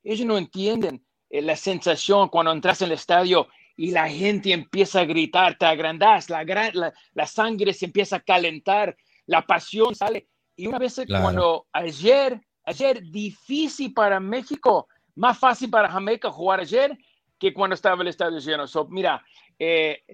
Ellos 0.03 0.27
no 0.27 0.37
entienden 0.37 1.01
eh, 1.29 1.41
la 1.41 1.55
sensación 1.55 2.27
cuando 2.27 2.51
entras 2.51 2.81
en 2.81 2.87
el 2.87 2.93
estadio 2.93 3.47
y 3.77 3.91
la 3.91 4.09
gente 4.09 4.51
empieza 4.51 4.99
a 4.99 5.05
gritar, 5.05 5.57
te 5.57 5.65
agrandas, 5.65 6.29
la, 6.29 6.43
la, 6.43 6.93
la 7.13 7.27
sangre 7.27 7.73
se 7.73 7.85
empieza 7.85 8.17
a 8.17 8.19
calentar, 8.19 8.95
la 9.25 9.41
pasión 9.41 9.95
sale. 9.95 10.27
Y 10.55 10.67
una 10.67 10.79
vez 10.79 11.01
cuando 11.07 11.65
ayer, 11.71 12.39
ayer, 12.65 13.01
difícil 13.03 13.93
para 13.93 14.19
México, 14.19 14.87
más 15.15 15.37
fácil 15.37 15.69
para 15.69 15.89
Jamaica 15.89 16.29
jugar 16.29 16.59
ayer, 16.59 16.97
que 17.43 17.53
cuando 17.53 17.73
estaba 17.73 18.01
el 18.01 18.07
estadio 18.07 18.39
lleno. 18.39 18.65
So, 18.67 18.85
mira, 18.85 19.21
eh, 19.59 20.05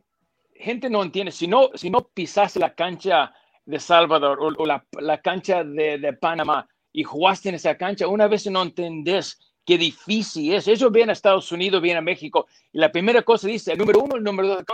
gente 0.56 0.90
no 0.90 1.04
entiende, 1.04 1.32
si 1.32 1.46
no, 1.46 1.70
si 1.76 1.92
no 1.92 2.08
pisas 2.08 2.56
la 2.56 2.74
cancha 2.74 3.32
de 3.68 3.80
Salvador 3.80 4.40
o, 4.42 4.66
la, 4.66 4.84
la, 5.00 5.22
cancha 5.22 5.64
de, 5.64 6.00
de, 6.00 6.14
Panamá 6.14 6.68
y 6.92 7.04
jugaste 7.04 7.50
en 7.50 7.56
esa 7.56 7.78
cancha, 7.78 8.08
una 8.08 8.28
vez 8.28 8.48
no 8.48 8.64
entendés 8.64 9.38
qué 9.64 9.78
difícil 9.78 10.54
es. 10.54 10.68
Ellos 10.68 10.92
vienen 10.92 11.12
a 11.12 11.14
Estados 11.14 11.52
Unidos, 11.52 11.84
vienen 11.84 12.00
a 12.00 12.02
México 12.02 12.48
y 12.74 12.80
la 12.80 12.92
primera 12.92 13.22
cosa 13.22 13.48
dice, 13.48 13.74
el 13.74 13.78
número 13.78 14.00
uno, 14.00 14.16
el 14.16 14.24
número 14.24 14.48
dos, 14.48 14.66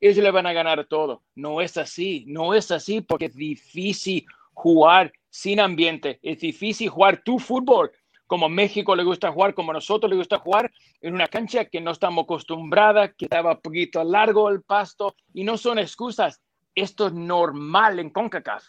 ellos 0.00 0.24
le 0.24 0.30
van 0.32 0.46
a 0.46 0.52
ganar 0.52 0.84
todo. 0.86 1.22
No 1.36 1.60
es 1.60 1.76
así, 1.76 2.24
no 2.26 2.54
es 2.54 2.72
así 2.72 3.02
porque 3.02 3.26
es 3.26 3.36
difícil 3.36 4.26
jugar 4.52 5.12
sin 5.30 5.60
ambiente, 5.60 6.18
es 6.22 6.40
difícil 6.40 6.88
jugar 6.88 7.22
tu 7.22 7.38
fútbol 7.38 7.92
como 8.34 8.48
México 8.48 8.96
le 8.96 9.04
gusta 9.04 9.30
jugar, 9.30 9.54
como 9.54 9.72
nosotros 9.72 10.10
le 10.10 10.16
gusta 10.16 10.40
jugar, 10.40 10.72
en 11.00 11.14
una 11.14 11.28
cancha 11.28 11.66
que 11.66 11.80
no 11.80 11.92
estamos 11.92 12.24
acostumbradas, 12.24 13.12
que 13.16 13.26
estaba 13.26 13.52
un 13.52 13.60
poquito 13.60 14.02
largo 14.02 14.50
el 14.50 14.60
pasto, 14.62 15.14
y 15.32 15.44
no 15.44 15.56
son 15.56 15.78
excusas. 15.78 16.40
Esto 16.74 17.06
es 17.06 17.12
normal 17.12 18.00
en 18.00 18.10
CONCACAF. 18.10 18.64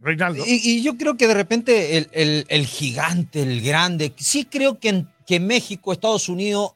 Reinaldo. 0.00 0.44
Y, 0.46 0.82
yo 0.82 0.98
creo 0.98 1.16
que 1.16 1.28
de 1.28 1.32
repente 1.32 1.96
el, 1.96 2.66
gigante, 2.66 3.40
el 3.40 3.62
grande, 3.62 4.12
sí 4.18 4.44
creo 4.44 4.78
que 4.78 4.90
en 4.90 5.08
que 5.26 5.40
México, 5.40 5.90
Estados 5.90 6.28
Unidos, 6.28 6.72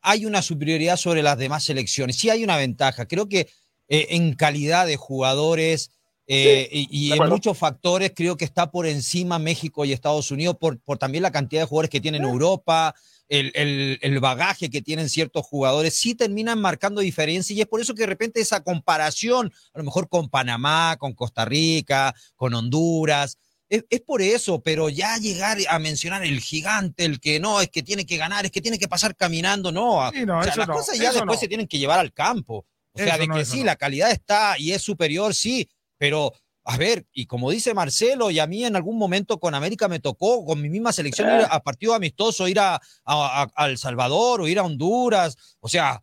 hay 0.00 0.24
una 0.24 0.40
superioridad 0.40 0.96
sobre 0.96 1.22
las 1.22 1.36
demás 1.36 1.64
selecciones. 1.64 2.16
Sí 2.16 2.30
hay 2.30 2.42
una 2.42 2.56
ventaja. 2.56 3.04
Creo 3.06 3.28
que 3.28 3.48
eh, 3.88 4.06
en 4.12 4.32
calidad 4.32 4.86
de 4.86 4.96
jugadores, 4.96 5.90
eh, 6.28 6.68
y, 6.72 7.12
en 7.12 7.28
muchos 7.28 7.56
factores 7.56 8.12
creo 8.14 8.36
que 8.36 8.44
está 8.44 8.70
por 8.70 8.86
encima 8.86 9.38
México 9.38 9.84
y 9.84 9.92
Estados 9.92 10.30
Unidos 10.30 10.56
por, 10.58 10.78
por 10.80 10.98
también 10.98 11.22
la 11.22 11.30
cantidad 11.30 11.62
de 11.62 11.66
jugadores 11.66 11.90
que 11.90 12.00
tienen 12.00 12.24
Europa, 12.24 12.94
el, 13.28 13.52
el, 14.00 14.20
bagaje 14.20 14.70
que 14.70 14.82
tienen 14.82 15.08
ciertos 15.08 15.46
jugadores, 15.46 15.94
sí 15.94 16.14
terminan 16.14 16.60
marcando 16.60 17.00
diferencia 17.00 17.54
y 17.54 17.60
es 17.60 17.66
por 17.66 17.80
eso 17.80 17.94
que 17.94 18.02
de 18.02 18.06
repente 18.06 18.40
esa 18.40 18.62
comparación, 18.62 19.52
a 19.72 19.78
lo 19.78 19.84
mejor 19.84 20.08
con 20.08 20.28
Panamá, 20.28 20.96
con 20.98 21.12
Costa 21.12 21.44
Rica, 21.44 22.14
con 22.34 22.54
Honduras, 22.54 23.38
es, 23.68 23.82
por 24.02 24.22
eso, 24.22 24.62
pero 24.62 24.88
ya 24.88 25.16
llegar 25.16 25.58
a 25.68 25.78
mencionar 25.80 26.24
el 26.24 26.40
gigante, 26.40 27.04
el 27.04 27.18
que 27.18 27.40
no, 27.40 27.60
es 27.60 27.68
que 27.68 27.82
tiene 27.82 28.06
que 28.06 28.16
ganar, 28.16 28.44
es 28.44 28.52
que 28.52 28.60
tiene 28.60 28.78
que 28.78 28.86
pasar 28.86 29.16
caminando, 29.16 29.72
no. 29.72 30.08
las 30.12 30.66
cosas 30.66 30.98
ya 30.98 31.12
después 31.12 31.40
se 31.40 31.48
tienen 31.48 31.66
que 31.66 31.78
llevar 31.78 31.98
al 31.98 32.12
campo. 32.12 32.64
O 32.92 32.98
sea, 32.98 33.18
de 33.18 33.28
que 33.28 33.44
sí, 33.44 33.62
la 33.62 33.76
calidad 33.76 34.10
está 34.10 34.58
y 34.58 34.72
es 34.72 34.80
superior, 34.80 35.34
sí, 35.34 35.68
pero, 35.98 36.32
a 36.64 36.76
ver, 36.76 37.06
y 37.12 37.26
como 37.26 37.50
dice 37.50 37.74
Marcelo, 37.74 38.30
y 38.30 38.38
a 38.38 38.46
mí 38.46 38.64
en 38.64 38.76
algún 38.76 38.98
momento 38.98 39.38
con 39.38 39.54
América 39.54 39.88
me 39.88 40.00
tocó, 40.00 40.44
con 40.44 40.60
mi 40.60 40.68
misma 40.68 40.92
selección, 40.92 41.28
ir 41.28 41.46
a 41.48 41.60
partido 41.60 41.94
amistoso, 41.94 42.48
ir 42.48 42.58
a, 42.58 42.80
a, 43.04 43.66
El 43.66 43.78
Salvador 43.78 44.40
o 44.40 44.48
ir 44.48 44.58
a 44.58 44.64
Honduras, 44.64 45.56
o 45.60 45.68
sea, 45.68 46.02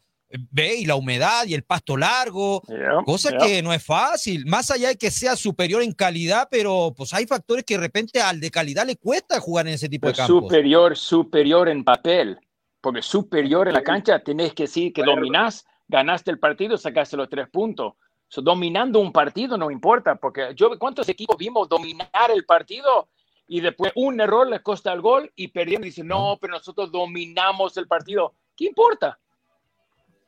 ve, 0.51 0.77
y 0.77 0.85
la 0.85 0.95
humedad 0.95 1.45
y 1.45 1.53
el 1.53 1.63
pasto 1.63 1.97
largo, 1.97 2.61
cosa 3.05 3.37
que 3.37 3.61
no 3.61 3.73
es 3.73 3.83
fácil, 3.83 4.45
más 4.45 4.71
allá 4.71 4.89
de 4.89 4.97
que 4.97 5.11
sea 5.11 5.35
superior 5.35 5.81
en 5.81 5.91
calidad, 5.91 6.47
pero 6.49 6.93
pues 6.95 7.13
hay 7.13 7.25
factores 7.25 7.63
que 7.63 7.75
de 7.75 7.81
repente 7.81 8.21
al 8.21 8.39
de 8.39 8.49
calidad 8.49 8.85
le 8.85 8.95
cuesta 8.95 9.39
jugar 9.39 9.67
en 9.67 9.73
ese 9.73 9.89
tipo 9.89 10.07
de 10.07 10.13
campos. 10.13 10.43
Superior, 10.43 10.97
superior 10.97 11.69
en 11.69 11.83
papel, 11.83 12.39
porque 12.81 13.01
superior 13.01 13.67
en 13.67 13.73
la 13.73 13.83
cancha 13.83 14.19
tenés 14.19 14.53
que 14.53 14.63
decir 14.63 14.93
que 14.93 15.03
dominás, 15.03 15.65
ganaste 15.87 16.31
el 16.31 16.39
partido, 16.39 16.77
sacaste 16.77 17.17
los 17.17 17.29
tres 17.29 17.47
puntos 17.49 17.93
dominando 18.41 18.99
un 18.99 19.11
partido 19.11 19.57
no 19.57 19.69
importa, 19.69 20.15
porque 20.15 20.53
yo, 20.55 20.77
¿cuántos 20.79 21.07
equipos 21.09 21.37
vimos 21.37 21.69
dominar 21.69 22.31
el 22.33 22.45
partido 22.45 23.09
y 23.47 23.61
después 23.61 23.91
un 23.95 24.19
error 24.19 24.47
les 24.47 24.61
costa 24.61 24.93
el 24.93 25.01
gol 25.01 25.31
y 25.35 25.49
perdieron? 25.49 25.83
Dicen, 25.83 26.07
no, 26.07 26.37
pero 26.39 26.53
nosotros 26.53 26.91
dominamos 26.91 27.77
el 27.77 27.87
partido. 27.87 28.33
¿Qué 28.55 28.65
importa? 28.65 29.19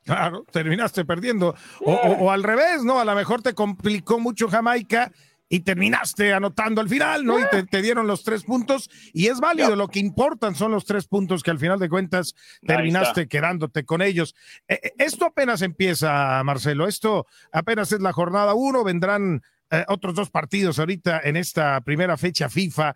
Claro, 0.04 0.46
terminaste 0.52 1.04
perdiendo. 1.04 1.56
O, 1.84 1.94
o, 1.94 2.32
al 2.32 2.44
revés, 2.44 2.84
¿no? 2.84 3.00
A 3.00 3.06
lo 3.06 3.16
mejor 3.16 3.42
te 3.42 3.56
complicó 3.56 4.20
mucho 4.20 4.48
Jamaica 4.48 5.12
y 5.48 5.60
terminaste 5.60 6.34
anotando 6.34 6.82
al 6.82 6.90
final, 6.90 7.24
¿no? 7.24 7.40
Y 7.40 7.44
te, 7.70 7.82
dieron 7.82 8.08
los 8.08 8.24
tres 8.24 8.44
puntos 8.44 8.90
y 9.14 9.28
es 9.28 9.40
válido, 9.40 9.76
lo 9.76 9.88
que 9.88 10.00
importan 10.00 10.56
son 10.56 10.72
los 10.72 10.86
tres 10.86 11.08
puntos 11.08 11.44
que 11.44 11.52
al 11.52 11.60
final 11.60 11.80
de 11.80 11.90
cuentas 11.90 12.36
terminaste 12.66 13.28
quedándote 13.28 13.86
con 13.86 14.02
ellos. 14.02 14.36
Eh, 14.68 14.80
eh, 14.82 14.94
esto 14.98 15.26
apenas 15.26 15.62
empieza, 15.62 16.44
Marcelo, 16.44 16.88
esto 16.88 17.28
apenas 17.52 17.92
es 17.92 18.02
la 18.02 18.14
jornada 18.14 18.56
uno, 18.56 18.84
vendrán 18.84 19.44
eh, 19.70 19.86
otros 19.88 20.16
dos 20.16 20.32
partidos 20.32 20.80
ahorita 20.80 21.22
en 21.24 21.36
esta 21.38 21.80
primera 21.82 22.18
fecha 22.18 22.50
FIFA. 22.50 22.96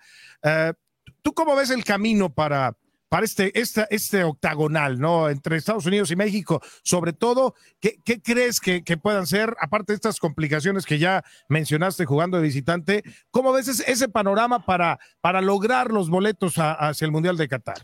¿Tú 1.21 1.33
cómo 1.33 1.55
ves 1.55 1.69
el 1.69 1.83
camino 1.83 2.33
para 2.33 2.75
para 3.09 3.25
este, 3.25 3.59
este, 3.59 3.85
este 3.89 4.23
octagonal, 4.23 4.99
¿no? 4.99 5.29
Entre 5.29 5.57
Estados 5.57 5.85
Unidos 5.85 6.11
y 6.11 6.15
México, 6.15 6.61
sobre 6.83 7.11
todo, 7.11 7.55
¿qué, 7.79 7.99
qué 8.05 8.21
crees 8.21 8.61
que, 8.61 8.83
que, 8.83 8.97
puedan 8.97 9.25
ser, 9.25 9.55
aparte 9.59 9.93
de 9.93 9.95
estas 9.95 10.19
complicaciones 10.19 10.85
que 10.85 10.99
ya 10.99 11.23
mencionaste 11.47 12.05
jugando 12.05 12.37
de 12.37 12.43
visitante, 12.43 13.03
¿cómo 13.31 13.51
ves 13.51 13.67
ese, 13.67 14.09
panorama 14.09 14.65
para, 14.65 14.99
para 15.21 15.41
lograr 15.41 15.91
los 15.91 16.09
boletos 16.09 16.55
hacia 16.57 17.05
el 17.05 17.11
Mundial 17.11 17.37
de 17.37 17.47
Qatar? 17.47 17.77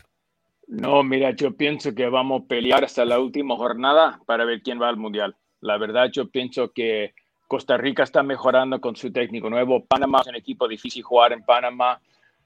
No, 0.68 1.02
mira, 1.02 1.30
yo 1.30 1.56
pienso 1.56 1.94
que 1.94 2.08
vamos 2.08 2.42
a 2.42 2.46
pelear 2.46 2.84
hasta 2.84 3.04
la 3.04 3.20
última 3.20 3.56
jornada 3.56 4.20
para 4.26 4.44
ver 4.44 4.62
quién 4.62 4.80
va 4.80 4.88
al 4.88 4.96
Mundial. 4.96 5.36
La 5.60 5.78
verdad, 5.78 6.08
yo 6.12 6.28
pienso 6.28 6.72
que 6.72 7.14
Costa 7.46 7.76
Rica 7.76 8.02
está 8.02 8.22
mejorando 8.22 8.80
con 8.80 8.96
su 8.96 9.12
técnico 9.12 9.48
nuevo. 9.48 9.84
Panamá 9.84 10.20
es 10.22 10.28
un 10.28 10.34
equipo 10.36 10.66
difícil 10.66 11.02
jugar 11.02 11.32
en 11.32 11.44
Panamá. 11.44 12.00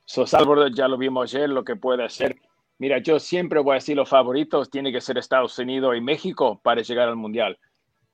So 0.04 0.26
Salvador 0.26 0.74
ya 0.74 0.88
lo 0.88 0.98
vimos 0.98 1.34
ayer, 1.34 1.48
lo 1.48 1.64
que 1.64 1.76
puede 1.76 2.04
hacer. 2.04 2.36
Mira, 2.80 2.96
yo 2.96 3.20
siempre 3.20 3.60
voy 3.60 3.72
a 3.72 3.74
decir 3.74 3.94
los 3.94 4.08
favoritos 4.08 4.70
tiene 4.70 4.90
que 4.90 5.02
ser 5.02 5.18
Estados 5.18 5.58
Unidos 5.58 5.94
y 5.98 6.00
México 6.00 6.62
para 6.62 6.80
llegar 6.80 7.10
al 7.10 7.16
Mundial. 7.16 7.58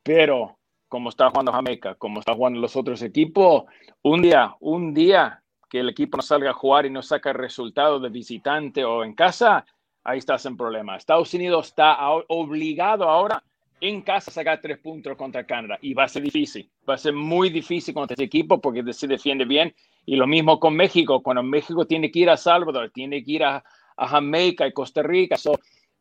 Pero 0.02 0.58
como 0.88 1.10
está 1.10 1.30
jugando 1.30 1.52
Jamaica, 1.52 1.94
como 1.94 2.18
está 2.18 2.34
jugando 2.34 2.58
los 2.58 2.74
otros 2.74 3.00
equipos, 3.02 3.62
un 4.02 4.22
día, 4.22 4.56
un 4.58 4.92
día 4.92 5.40
que 5.70 5.78
el 5.78 5.90
equipo 5.90 6.16
no 6.16 6.22
salga 6.22 6.50
a 6.50 6.54
jugar 6.54 6.84
y 6.84 6.90
no 6.90 7.00
saca 7.00 7.32
resultado 7.32 8.00
de 8.00 8.08
visitante 8.08 8.84
o 8.84 9.04
en 9.04 9.14
casa, 9.14 9.64
ahí 10.02 10.18
estás 10.18 10.44
en 10.46 10.56
problema. 10.56 10.96
Estados 10.96 11.32
Unidos 11.32 11.68
está 11.68 11.98
obligado 12.26 13.04
ahora 13.08 13.40
en 13.80 14.02
casa 14.02 14.32
a 14.32 14.34
sacar 14.34 14.60
tres 14.60 14.78
puntos 14.78 15.16
contra 15.16 15.46
Canadá 15.46 15.78
y 15.80 15.94
va 15.94 16.04
a 16.04 16.08
ser 16.08 16.24
difícil, 16.24 16.68
va 16.90 16.94
a 16.94 16.98
ser 16.98 17.12
muy 17.12 17.50
difícil 17.50 17.94
contra 17.94 18.14
este 18.14 18.24
equipo 18.24 18.60
porque 18.60 18.92
se 18.92 19.06
defiende 19.06 19.44
bien 19.44 19.72
y 20.04 20.16
lo 20.16 20.26
mismo 20.26 20.58
con 20.58 20.74
México, 20.74 21.22
cuando 21.22 21.44
México 21.44 21.86
tiene 21.86 22.10
que 22.10 22.18
ir 22.18 22.30
a 22.30 22.36
Salvador, 22.36 22.90
tiene 22.92 23.22
que 23.22 23.30
ir 23.30 23.44
a, 23.44 23.62
Jamaica 23.96 24.66
y 24.66 24.72
Costa 24.72 25.02
Rica. 25.02 25.36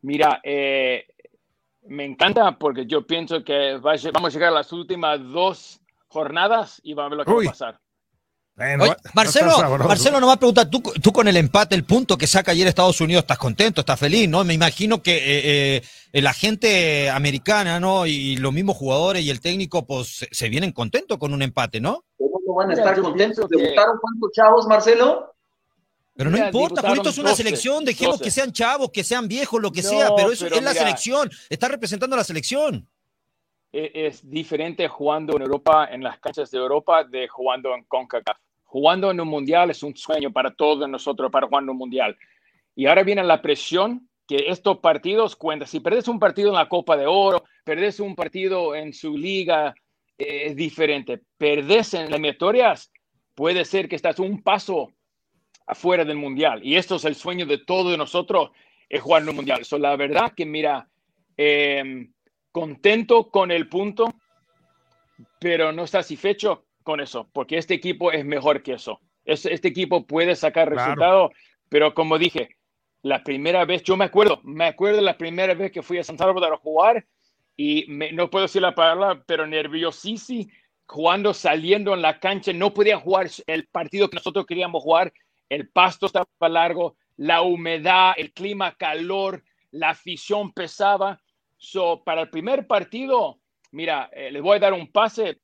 mira, 0.02 0.40
eh, 0.42 1.06
me 1.88 2.04
encanta 2.04 2.58
porque 2.58 2.86
yo 2.86 3.06
pienso 3.06 3.44
que 3.44 3.78
vamos 3.80 4.04
a 4.04 4.28
llegar 4.30 4.50
a 4.50 4.56
las 4.56 4.72
últimas 4.72 5.20
dos 5.22 5.80
jornadas 6.08 6.80
y 6.82 6.94
vamos 6.94 7.06
a 7.06 7.10
ver 7.10 7.18
lo 7.18 7.24
que 7.24 7.32
va 7.32 7.50
a 7.50 7.52
pasar. 7.52 7.80
Marcelo, 9.12 9.50
no 9.50 9.84
Marcelo 9.84 10.18
nos 10.18 10.30
va 10.30 10.32
a 10.32 10.38
preguntar, 10.38 10.70
¿tú, 10.70 10.80
tú 11.02 11.12
con 11.12 11.28
el 11.28 11.36
empate, 11.36 11.74
el 11.74 11.84
punto 11.84 12.16
que 12.16 12.26
saca 12.26 12.52
ayer 12.52 12.66
Estados 12.66 13.02
Unidos, 13.02 13.24
estás 13.24 13.36
contento, 13.36 13.82
estás 13.82 14.00
feliz, 14.00 14.26
¿no? 14.30 14.44
Me 14.44 14.54
imagino 14.54 15.02
que 15.02 15.16
eh, 15.16 15.82
eh, 16.10 16.22
la 16.22 16.32
gente 16.32 17.10
americana, 17.10 17.78
¿no? 17.78 18.06
Y 18.06 18.38
los 18.38 18.54
mismos 18.54 18.76
jugadores 18.76 19.22
y 19.22 19.28
el 19.28 19.42
técnico, 19.42 19.86
pues 19.86 20.26
se, 20.30 20.48
vienen 20.48 20.72
contentos 20.72 21.18
con 21.18 21.34
un 21.34 21.42
empate, 21.42 21.82
¿no? 21.82 22.04
¿Cómo 22.16 22.40
no 22.46 22.54
van 22.54 22.70
a 22.70 22.74
estar 22.74 22.98
contentos? 22.98 23.46
¿Debutaron 23.50 23.98
cuántos 24.00 24.32
chavos, 24.32 24.66
Marcelo? 24.66 25.35
Pero 26.16 26.30
no 26.30 26.38
importa, 26.38 26.80
porque 26.80 26.94
esto 26.94 27.10
es 27.10 27.18
una 27.18 27.34
selección, 27.34 27.84
dejemos 27.84 28.20
que 28.20 28.30
sean 28.30 28.50
chavos, 28.52 28.90
que 28.90 29.04
sean 29.04 29.28
viejos, 29.28 29.60
lo 29.60 29.70
que 29.70 29.82
sea, 29.82 30.14
pero 30.16 30.32
eso 30.32 30.46
es 30.46 30.62
la 30.62 30.72
selección, 30.72 31.30
está 31.50 31.68
representando 31.68 32.14
a 32.14 32.18
la 32.18 32.24
selección. 32.24 32.88
E, 33.72 34.06
es, 34.06 34.28
diferente 34.28 34.88
jugando 34.88 35.36
en 35.36 35.42
Europa, 35.42 35.88
en 35.90 36.02
las 36.02 36.18
canchas 36.18 36.50
de 36.50 36.58
Europa, 36.58 37.04
de 37.04 37.28
jugando 37.28 37.74
en 37.74 37.84
CONCACAF. 37.84 38.38
Jugando 38.64 39.10
en 39.10 39.20
un 39.20 39.28
mundial 39.28 39.70
es 39.70 39.82
un 39.82 39.94
sueño 39.94 40.32
para 40.32 40.54
todos 40.54 40.88
nosotros, 40.88 41.30
para 41.30 41.46
jugar 41.46 41.62
en 41.62 41.70
un 41.70 41.76
mundial. 41.76 42.16
Y 42.74 42.86
ahora 42.86 43.02
viene 43.02 43.22
la 43.22 43.42
presión 43.42 44.08
que 44.26 44.46
estos 44.48 44.78
partidos 44.78 45.36
cuentan. 45.36 45.68
Si 45.68 45.80
perdes 45.80 46.08
un 46.08 46.18
partido 46.18 46.48
en 46.48 46.56
la 46.56 46.68
Copa 46.68 46.96
de 46.96 47.06
Oro, 47.06 47.44
perdes 47.64 48.00
un 48.00 48.14
partido 48.14 48.74
en 48.74 48.92
su 48.92 49.16
liga, 49.16 49.74
eh, 50.18 50.46
es 50.46 50.56
diferente. 50.56 51.22
Perdes 51.36 51.94
en 51.94 52.02
las 52.02 52.10
eliminatorias, 52.10 52.90
puede 53.34 53.64
ser 53.64 53.88
que 53.88 53.96
estás 53.96 54.18
un 54.18 54.42
paso 54.42 54.92
afuera 55.66 56.04
del 56.04 56.16
mundial. 56.16 56.60
Y 56.62 56.76
esto 56.76 56.96
es 56.96 57.04
el 57.04 57.14
sueño 57.14 57.46
de 57.46 57.58
todos 57.58 57.96
nosotros, 57.98 58.50
es 58.88 59.02
jugar 59.02 59.22
en 59.22 59.28
un 59.28 59.36
mundial. 59.36 59.64
So, 59.64 59.78
la 59.78 59.96
verdad 59.96 60.32
que, 60.34 60.46
mira, 60.46 60.88
em, 61.36 62.12
contento 62.52 63.30
con 63.30 63.50
el 63.50 63.68
punto, 63.68 64.14
pero 65.40 65.72
no 65.72 65.86
satisfecho 65.86 66.64
con 66.82 67.00
eso, 67.00 67.28
porque 67.32 67.58
este 67.58 67.74
equipo 67.74 68.12
es 68.12 68.24
mejor 68.24 68.62
que 68.62 68.74
eso. 68.74 69.00
Este, 69.24 69.66
equipo 69.66 70.06
puede 70.06 70.36
sacar 70.36 70.70
resultados, 70.70 71.32
pero 71.68 71.94
como 71.94 72.16
dije, 72.16 72.56
la 73.02 73.24
primera 73.24 73.64
vez, 73.64 73.82
yo 73.82 73.96
me 73.96 74.04
acuerdo, 74.04 74.40
me 74.44 74.66
acuerdo 74.66 75.00
la 75.00 75.18
primera 75.18 75.52
vez 75.54 75.72
que 75.72 75.82
fui 75.82 75.98
a 75.98 76.04
San 76.04 76.16
Salvador 76.16 76.52
a 76.52 76.58
jugar 76.58 77.04
y 77.56 77.86
no 78.12 78.30
puedo 78.30 78.44
decir 78.44 78.62
la 78.62 78.74
palabra, 78.74 79.22
pero 79.26 79.46
nerviosísimo, 79.46 80.50
jugando, 80.86 81.34
saliendo 81.34 81.92
en 81.94 82.02
la 82.02 82.20
cancha, 82.20 82.52
no 82.52 82.72
podía 82.72 82.98
jugar 82.98 83.28
el 83.48 83.66
partido 83.66 84.08
que 84.08 84.16
nosotros 84.16 84.46
queríamos 84.46 84.82
jugar 84.82 85.12
el 85.48 85.68
pasto 85.68 86.06
estaba 86.06 86.26
largo, 86.48 86.96
la 87.16 87.42
humedad, 87.42 88.14
el 88.16 88.32
clima, 88.32 88.74
calor, 88.76 89.42
la 89.70 89.90
afición 89.90 90.52
pesaba. 90.52 91.20
So, 91.56 92.02
para 92.04 92.22
el 92.22 92.30
primer 92.30 92.66
partido, 92.66 93.40
mira, 93.72 94.10
eh, 94.12 94.30
les 94.30 94.42
voy 94.42 94.56
a 94.56 94.60
dar 94.60 94.72
un 94.72 94.90
pase. 94.90 95.40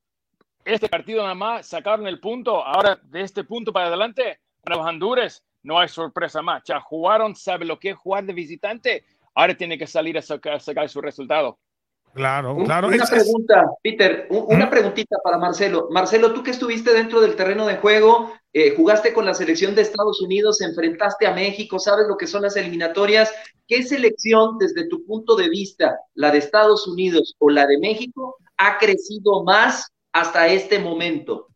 Este 0.65 0.89
partido 0.89 1.23
nada 1.23 1.35
más 1.35 1.67
sacaron 1.67 2.07
el 2.07 2.21
punto. 2.21 2.65
Ahora, 2.65 2.99
de 3.03 3.23
este 3.23 3.45
punto 3.45 3.73
para 3.73 3.89
adelante, 3.89 4.41
para 4.63 4.77
los 4.77 4.87
Honduras, 4.87 5.45
no 5.63 5.79
hay 5.79 5.89
sorpresa 5.89 6.43
más. 6.43 6.63
Ya 6.65 6.81
jugaron, 6.81 7.35
sabe 7.35 7.65
lo 7.65 7.79
que 7.79 7.91
es 7.91 7.97
jugar 7.97 8.25
de 8.25 8.33
visitante. 8.33 9.05
Ahora 9.35 9.55
tiene 9.55 9.79
que 9.79 9.87
salir 9.87 10.19
a 10.19 10.23
sacar, 10.23 10.89
su 10.89 11.01
resultado. 11.01 11.59
Claro, 12.15 12.57
claro. 12.65 12.89
Una 12.89 13.07
pregunta, 13.07 13.65
Peter, 13.83 14.27
una 14.29 14.69
preguntita 14.69 15.17
para 15.25 15.39
Marcelo. 15.39 15.89
Marcelo, 15.91 16.35
tú 16.35 16.43
que 16.43 16.51
estuviste 16.51 16.93
dentro 16.93 17.23
del 17.23 17.37
terreno 17.37 17.67
de 17.67 17.77
juego, 17.77 18.33
eh, 18.53 18.75
jugaste 18.77 19.15
con 19.15 19.25
la 19.25 19.33
selección 19.33 19.75
de 19.75 19.81
Estados 19.81 20.21
Unidos, 20.21 20.61
enfrentaste 20.61 21.27
a 21.27 21.33
México, 21.33 21.79
sabes 21.79 22.07
lo 22.07 22.19
que 22.19 22.27
son 22.27 22.43
las 22.43 22.57
eliminatorias. 22.57 23.33
¿Qué 23.67 23.83
selección, 23.83 24.59
desde 24.59 24.89
tu 24.89 25.07
punto 25.07 25.37
de 25.37 25.49
vista, 25.49 25.99
la 26.15 26.31
de 26.31 26.39
Estados 26.39 26.87
Unidos 26.87 27.35
o 27.39 27.49
la 27.49 27.67
de 27.67 27.79
México, 27.79 28.37
ha 28.59 28.77
crecido 28.77 29.43
más 29.45 29.91
hasta 30.13 30.49
este 30.49 30.79
momento? 30.79 31.49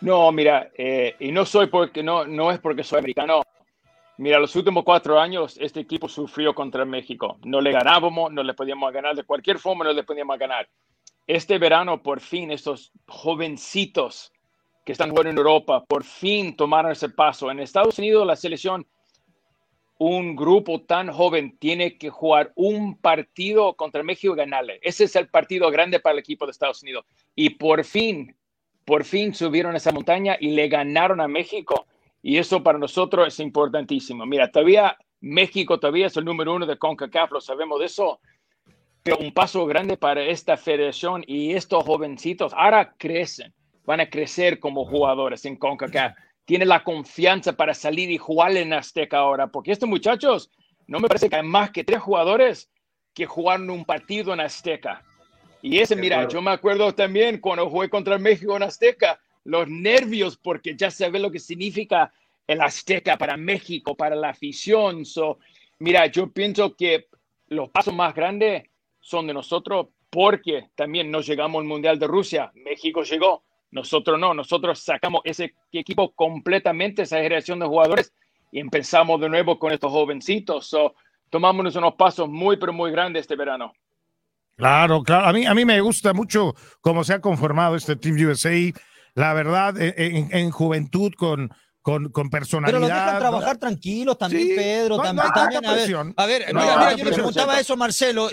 No, 0.00 0.30
mira, 0.30 0.70
eh, 0.78 1.16
y 1.18 1.32
no 1.32 1.44
soy 1.44 1.66
porque 1.66 2.04
no, 2.04 2.24
no 2.24 2.52
es 2.52 2.60
porque 2.60 2.84
soy 2.84 3.00
americano. 3.00 3.42
Mira, 4.18 4.40
los 4.40 4.56
últimos 4.56 4.82
cuatro 4.82 5.20
años 5.20 5.56
este 5.60 5.78
equipo 5.78 6.08
sufrió 6.08 6.52
contra 6.52 6.84
México. 6.84 7.38
No 7.44 7.60
le 7.60 7.70
ganábamos, 7.70 8.32
no 8.32 8.42
le 8.42 8.52
podíamos 8.52 8.92
ganar 8.92 9.14
de 9.14 9.22
cualquier 9.22 9.60
forma, 9.60 9.84
no 9.84 9.92
le 9.92 10.02
podíamos 10.02 10.36
ganar. 10.36 10.68
Este 11.24 11.56
verano, 11.56 12.02
por 12.02 12.18
fin, 12.18 12.50
estos 12.50 12.90
jovencitos 13.06 14.32
que 14.84 14.90
están 14.90 15.10
jugando 15.10 15.30
en 15.30 15.38
Europa, 15.38 15.84
por 15.84 16.02
fin 16.02 16.56
tomaron 16.56 16.90
ese 16.90 17.10
paso. 17.10 17.48
En 17.48 17.60
Estados 17.60 17.96
Unidos, 18.00 18.26
la 18.26 18.34
selección, 18.34 18.88
un 19.98 20.34
grupo 20.34 20.80
tan 20.80 21.12
joven, 21.12 21.56
tiene 21.56 21.96
que 21.96 22.10
jugar 22.10 22.52
un 22.56 22.98
partido 22.98 23.74
contra 23.74 24.02
México 24.02 24.34
y 24.34 24.36
ganarle. 24.36 24.80
Ese 24.82 25.04
es 25.04 25.14
el 25.14 25.28
partido 25.28 25.70
grande 25.70 26.00
para 26.00 26.14
el 26.14 26.18
equipo 26.18 26.44
de 26.44 26.50
Estados 26.50 26.82
Unidos. 26.82 27.04
Y 27.36 27.50
por 27.50 27.84
fin, 27.84 28.34
por 28.84 29.04
fin 29.04 29.32
subieron 29.32 29.76
esa 29.76 29.92
montaña 29.92 30.36
y 30.40 30.48
le 30.48 30.66
ganaron 30.66 31.20
a 31.20 31.28
México. 31.28 31.86
Y 32.22 32.38
eso 32.38 32.62
para 32.62 32.78
nosotros 32.78 33.28
es 33.28 33.40
importantísimo. 33.40 34.26
Mira, 34.26 34.50
todavía 34.50 34.96
México 35.20 35.78
todavía 35.78 36.06
es 36.06 36.16
el 36.16 36.24
número 36.24 36.54
uno 36.54 36.66
de 36.66 36.78
CONCACAF, 36.78 37.32
lo 37.32 37.40
sabemos 37.40 37.78
de 37.80 37.86
eso. 37.86 38.20
Pero 39.02 39.18
un 39.18 39.32
paso 39.32 39.64
grande 39.66 39.96
para 39.96 40.22
esta 40.22 40.56
federación 40.56 41.24
y 41.26 41.52
estos 41.52 41.84
jovencitos 41.84 42.52
ahora 42.56 42.94
crecen 42.98 43.54
van 43.84 44.00
a 44.00 44.10
crecer 44.10 44.60
como 44.60 44.84
jugadores 44.84 45.44
en 45.44 45.56
CONCACAF. 45.56 46.14
Tiene 46.44 46.66
la 46.66 46.82
confianza 46.82 47.54
para 47.54 47.74
salir 47.74 48.10
y 48.10 48.18
jugar 48.18 48.56
en 48.56 48.72
Azteca 48.72 49.18
ahora, 49.18 49.46
porque 49.48 49.72
estos 49.72 49.88
muchachos, 49.88 50.50
no 50.86 50.98
me 50.98 51.08
parece 51.08 51.28
que 51.28 51.36
hay 51.36 51.42
más 51.42 51.70
que 51.70 51.84
tres 51.84 52.00
jugadores 52.00 52.70
que 53.14 53.26
jugaron 53.26 53.70
un 53.70 53.84
partido 53.84 54.32
en 54.32 54.40
Azteca. 54.40 55.02
Y 55.60 55.78
ese, 55.78 55.96
mira, 55.96 56.28
yo 56.28 56.40
me 56.40 56.50
acuerdo 56.50 56.94
también 56.94 57.40
cuando 57.40 57.68
jugué 57.68 57.88
contra 57.88 58.18
México 58.18 58.56
en 58.56 58.62
Azteca, 58.62 59.18
los 59.44 59.68
nervios, 59.68 60.36
porque 60.36 60.76
ya 60.76 60.90
se 60.90 61.08
ve 61.10 61.18
lo 61.18 61.30
que 61.30 61.38
significa 61.38 62.12
el 62.46 62.60
Azteca 62.60 63.16
para 63.16 63.36
México, 63.36 63.94
para 63.94 64.16
la 64.16 64.30
afición. 64.30 65.04
So, 65.04 65.38
mira, 65.78 66.06
yo 66.06 66.32
pienso 66.32 66.74
que 66.74 67.08
los 67.48 67.70
pasos 67.70 67.94
más 67.94 68.14
grandes 68.14 68.64
son 69.00 69.26
de 69.26 69.34
nosotros 69.34 69.88
porque 70.10 70.70
también 70.74 71.10
nos 71.10 71.26
llegamos 71.26 71.60
al 71.60 71.66
Mundial 71.66 71.98
de 71.98 72.06
Rusia. 72.06 72.50
México 72.54 73.02
llegó, 73.02 73.44
nosotros 73.70 74.18
no, 74.18 74.32
nosotros 74.32 74.78
sacamos 74.78 75.20
ese 75.24 75.54
equipo 75.72 76.12
completamente, 76.12 77.02
esa 77.02 77.18
generación 77.18 77.58
de 77.58 77.66
jugadores, 77.66 78.12
y 78.50 78.60
empezamos 78.60 79.20
de 79.20 79.28
nuevo 79.28 79.58
con 79.58 79.72
estos 79.72 79.92
jovencitos. 79.92 80.66
So, 80.66 80.94
tomamos 81.28 81.76
unos 81.76 81.94
pasos 81.94 82.28
muy, 82.28 82.56
pero 82.56 82.72
muy 82.72 82.90
grandes 82.90 83.22
este 83.22 83.36
verano. 83.36 83.72
Claro, 84.56 85.02
claro. 85.02 85.26
A 85.26 85.32
mí, 85.32 85.46
a 85.46 85.54
mí 85.54 85.64
me 85.64 85.80
gusta 85.80 86.12
mucho 86.12 86.54
cómo 86.80 87.04
se 87.04 87.14
ha 87.14 87.20
conformado 87.20 87.76
este 87.76 87.94
Team 87.94 88.16
USA. 88.16 88.50
La 89.18 89.34
verdad, 89.34 89.74
en 89.78 90.50
juventud, 90.50 91.12
con, 91.16 91.50
con, 91.88 92.10
con 92.10 92.28
personalidad. 92.28 92.80
Pero 92.80 92.80
los 92.80 92.88
dejan 92.90 93.18
trabajar 93.18 93.56
tranquilos 93.56 94.18
también, 94.18 94.48
Pedro. 94.54 94.98
también, 94.98 95.64
a, 95.64 95.74
ver, 95.74 96.12
a 96.16 96.26
ver, 96.26 96.46
mira, 96.54 96.94
yo 96.94 97.04
le 97.04 97.12
preguntaba 97.12 97.58
eso 97.58 97.72
a 97.72 97.76
Marcelo. 97.76 98.28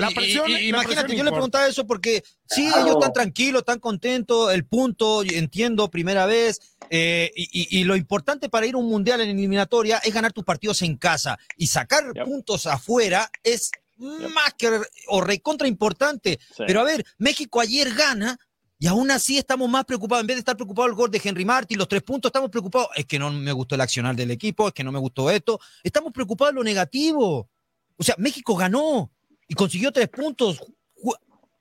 imagínate, 0.61 1.15
yo 1.15 1.23
le 1.23 1.31
preguntaba 1.31 1.65
eso 1.65 1.87
porque 1.87 2.21
sí, 2.49 2.65
ellos 2.67 2.95
están 2.95 3.13
tranquilos, 3.13 3.61
están 3.61 3.79
contentos, 3.79 4.53
el 4.53 4.65
punto, 4.65 5.23
entiendo, 5.23 5.89
primera 5.89 6.25
vez. 6.25 6.59
Eh, 6.89 7.31
y, 7.35 7.83
lo 7.85 7.95
importante 7.95 8.49
para 8.49 8.65
ir 8.65 8.75
a 8.75 8.77
un 8.77 8.89
mundial 8.89 9.21
en 9.21 9.29
eliminatoria 9.29 9.99
es 9.99 10.13
ganar 10.13 10.33
tus 10.33 10.43
partidos 10.43 10.81
en 10.81 10.97
casa 10.97 11.37
y 11.55 11.67
sacar 11.67 12.03
puntos 12.25 12.67
afuera 12.67 13.29
es 13.41 13.71
más 13.97 14.53
que 14.57 14.81
o 15.07 15.21
recontra 15.21 15.67
importante. 15.67 16.39
Pero 16.67 16.81
a 16.81 16.83
ver, 16.83 17.05
México 17.17 17.61
ayer 17.61 17.93
gana 17.93 18.37
Y 18.77 18.87
aún 18.87 19.09
así 19.09 19.37
estamos 19.37 19.69
más 19.69 19.85
preocupados, 19.85 20.21
en 20.21 20.27
vez 20.27 20.35
de 20.35 20.39
estar 20.39 20.55
preocupados 20.55 20.89
el 20.89 20.95
gol 20.95 21.09
de 21.09 21.21
Henry 21.23 21.45
Martin, 21.45 21.77
los 21.77 21.87
tres 21.87 22.03
puntos, 22.03 22.29
estamos 22.29 22.49
preocupados, 22.49 22.89
es 22.95 23.05
que 23.05 23.17
no 23.17 23.31
me 23.31 23.51
gustó 23.53 23.75
el 23.75 23.81
accionar 23.81 24.15
del 24.15 24.31
equipo, 24.31 24.67
es 24.67 24.73
que 24.73 24.83
no 24.83 24.91
me 24.91 24.99
gustó 24.99 25.29
esto, 25.31 25.59
estamos 25.81 26.11
preocupados 26.11 26.53
de 26.53 26.59
lo 26.59 26.63
negativo. 26.63 27.49
O 27.97 28.03
sea, 28.03 28.15
México 28.17 28.55
ganó 28.55 29.11
y 29.47 29.53
consiguió 29.53 29.91
tres 29.91 30.09
puntos. 30.09 30.61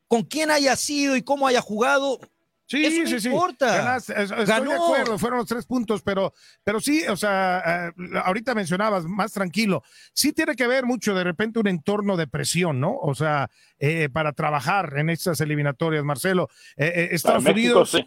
Con 0.08 0.22
quién 0.22 0.50
haya 0.50 0.76
sido 0.76 1.16
y 1.16 1.22
cómo 1.22 1.46
haya 1.46 1.60
jugado, 1.60 2.18
Sí, 2.66 2.84
Eso 2.86 3.14
no 3.14 3.20
sí, 3.20 3.28
importa. 3.28 3.70
sí. 3.70 3.76
Ganaste, 3.78 4.12
es- 4.14 4.30
estoy 4.30 4.46
Ganó. 4.46 4.70
de 4.70 4.76
acuerdo, 4.76 5.18
fueron 5.18 5.38
los 5.40 5.48
tres 5.48 5.66
puntos, 5.66 6.00
pero, 6.02 6.32
pero 6.64 6.80
sí, 6.80 7.02
o 7.08 7.16
sea, 7.16 7.88
eh, 7.88 7.92
ahorita 8.24 8.54
mencionabas 8.54 9.04
más 9.04 9.32
tranquilo. 9.32 9.82
Sí 10.14 10.32
tiene 10.32 10.56
que 10.56 10.66
ver 10.66 10.86
mucho 10.86 11.14
de 11.14 11.24
repente 11.24 11.58
un 11.58 11.66
entorno 11.68 12.16
de 12.16 12.26
presión, 12.26 12.80
¿no? 12.80 12.96
O 12.96 13.14
sea, 13.14 13.50
eh, 13.78 14.08
para 14.10 14.32
trabajar 14.32 14.94
en 14.96 15.10
estas 15.10 15.40
eliminatorias, 15.42 16.04
Marcelo. 16.04 16.48
Eh, 16.76 16.90
eh, 16.94 17.08
Estados 17.12 17.42
México, 17.42 17.58
Unidos. 17.80 17.90
sí. 17.90 17.98
eh, 17.98 18.06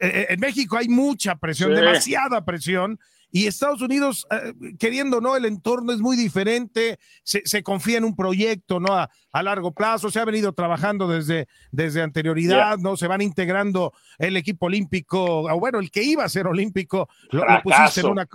eh, 0.00 0.26
en 0.30 0.40
México 0.40 0.76
hay 0.78 0.88
mucha 0.88 1.34
presión, 1.36 1.70
Sí. 1.70 1.76
demasiada 1.76 2.44
presión. 2.44 2.98
Y 3.30 3.46
Estados 3.46 3.82
Unidos, 3.82 4.26
eh, 4.30 4.52
queriendo, 4.78 5.20
¿no? 5.20 5.36
El 5.36 5.44
entorno 5.44 5.92
es 5.92 5.98
muy 6.00 6.16
diferente, 6.16 6.98
se, 7.22 7.42
se 7.44 7.62
confía 7.62 7.98
en 7.98 8.04
un 8.04 8.16
proyecto, 8.16 8.80
¿no? 8.80 8.94
A, 8.94 9.10
a 9.32 9.42
largo 9.42 9.72
plazo, 9.72 10.10
se 10.10 10.18
ha 10.18 10.24
venido 10.24 10.52
trabajando 10.52 11.06
desde, 11.08 11.46
desde 11.70 12.02
anterioridad, 12.02 12.78
¿no? 12.78 12.96
Se 12.96 13.06
van 13.06 13.20
integrando 13.20 13.92
el 14.18 14.36
equipo 14.36 14.66
olímpico, 14.66 15.42
o 15.42 15.60
bueno, 15.60 15.78
el 15.78 15.90
que 15.90 16.02
iba 16.02 16.24
a 16.24 16.28
ser 16.28 16.46
olímpico, 16.46 17.08
lo, 17.30 17.44
lo 17.46 17.62
pusiste 17.62 18.00
en 18.00 18.06
una... 18.06 18.26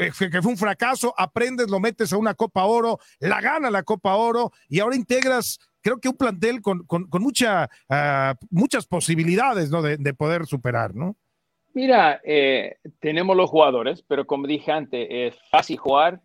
eh, 0.00 0.10
que 0.18 0.42
fue 0.42 0.52
un 0.52 0.58
fracaso, 0.58 1.14
aprendes, 1.16 1.70
lo 1.70 1.78
metes 1.78 2.12
a 2.12 2.16
una 2.16 2.34
Copa 2.34 2.64
Oro, 2.64 2.98
la 3.20 3.40
gana 3.40 3.70
la 3.70 3.82
Copa 3.82 4.14
Oro 4.14 4.50
y 4.68 4.80
ahora 4.80 4.96
integras, 4.96 5.58
creo 5.80 6.00
que 6.00 6.08
un 6.08 6.16
plantel 6.16 6.60
con, 6.62 6.84
con, 6.86 7.06
con 7.08 7.22
mucha, 7.22 7.68
ah, 7.88 8.34
muchas 8.50 8.86
posibilidades, 8.86 9.70
¿no? 9.70 9.82
De, 9.82 9.96
de 9.98 10.14
poder 10.14 10.46
superar, 10.46 10.94
¿no? 10.94 11.16
Mira, 11.74 12.20
eh, 12.24 12.76
tenemos 13.00 13.36
los 13.36 13.50
jugadores, 13.50 14.02
pero 14.06 14.26
como 14.26 14.46
dije 14.46 14.70
antes, 14.70 15.06
es 15.10 15.36
fácil 15.50 15.76
jugar 15.76 16.20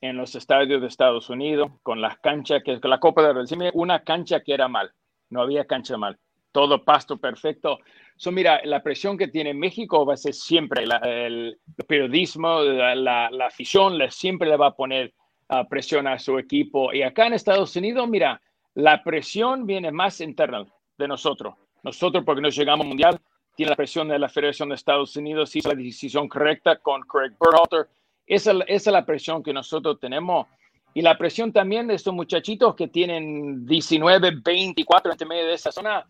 en 0.00 0.16
los 0.16 0.34
estadios 0.36 0.80
de 0.80 0.86
Estados 0.86 1.30
Unidos 1.30 1.70
con 1.82 2.00
las 2.00 2.18
canchas, 2.18 2.62
que 2.64 2.80
con 2.80 2.90
la 2.90 3.00
Copa 3.00 3.22
de 3.22 3.32
Recife, 3.32 3.70
una 3.74 4.04
cancha 4.04 4.40
que 4.40 4.54
era 4.54 4.68
mal, 4.68 4.92
no 5.30 5.42
había 5.42 5.64
cancha 5.64 5.96
mal, 5.96 6.16
todo 6.52 6.84
pasto 6.84 7.16
perfecto. 7.16 7.80
So, 8.16 8.30
mira, 8.30 8.60
la 8.64 8.82
presión 8.84 9.18
que 9.18 9.26
tiene 9.26 9.52
México 9.52 10.06
va 10.06 10.14
a 10.14 10.16
ser 10.16 10.34
siempre, 10.34 10.84
el, 11.02 11.58
periodismo, 11.88 12.60
la, 12.60 12.94
la- 12.94 13.46
afición 13.46 13.98
le, 13.98 14.12
siempre 14.12 14.48
le 14.48 14.56
va 14.56 14.68
a 14.68 14.76
poner 14.76 15.12
ah, 15.48 15.64
presión 15.68 16.06
a 16.06 16.20
su 16.20 16.38
equipo. 16.38 16.92
Y 16.92 17.02
acá 17.02 17.26
en 17.26 17.32
Estados 17.32 17.74
Unidos, 17.74 18.08
mira, 18.08 18.40
la 18.74 19.02
presión 19.02 19.66
viene 19.66 19.90
más 19.90 20.20
interna 20.20 20.64
de 20.96 21.08
nosotros. 21.08 21.54
Nosotros, 21.82 22.22
porque 22.24 22.42
nos 22.42 22.56
llegamos 22.56 22.84
al 22.84 22.88
mundial, 22.88 23.18
tiene 23.54 23.70
la 23.70 23.76
presión 23.76 24.08
de 24.08 24.18
la 24.18 24.28
Federación 24.28 24.68
de 24.68 24.74
Estados 24.74 25.16
Unidos, 25.16 25.54
hizo 25.54 25.68
la 25.68 25.74
decisión 25.74 26.28
correcta 26.28 26.76
con 26.76 27.02
Craig 27.02 27.32
Berhalter. 27.38 27.88
Esa, 28.26 28.52
esa 28.66 28.90
es 28.90 28.92
la 28.92 29.06
presión 29.06 29.42
que 29.42 29.52
nosotros 29.52 29.98
tenemos. 30.00 30.46
Y 30.94 31.02
la 31.02 31.18
presión 31.18 31.52
también 31.52 31.86
de 31.86 31.94
estos 31.94 32.14
muchachitos 32.14 32.74
que 32.74 32.88
tienen 32.88 33.66
19, 33.66 34.32
24 34.44 35.12
entre 35.12 35.26
medio 35.26 35.46
de 35.46 35.54
esa 35.54 35.72
zona, 35.72 36.06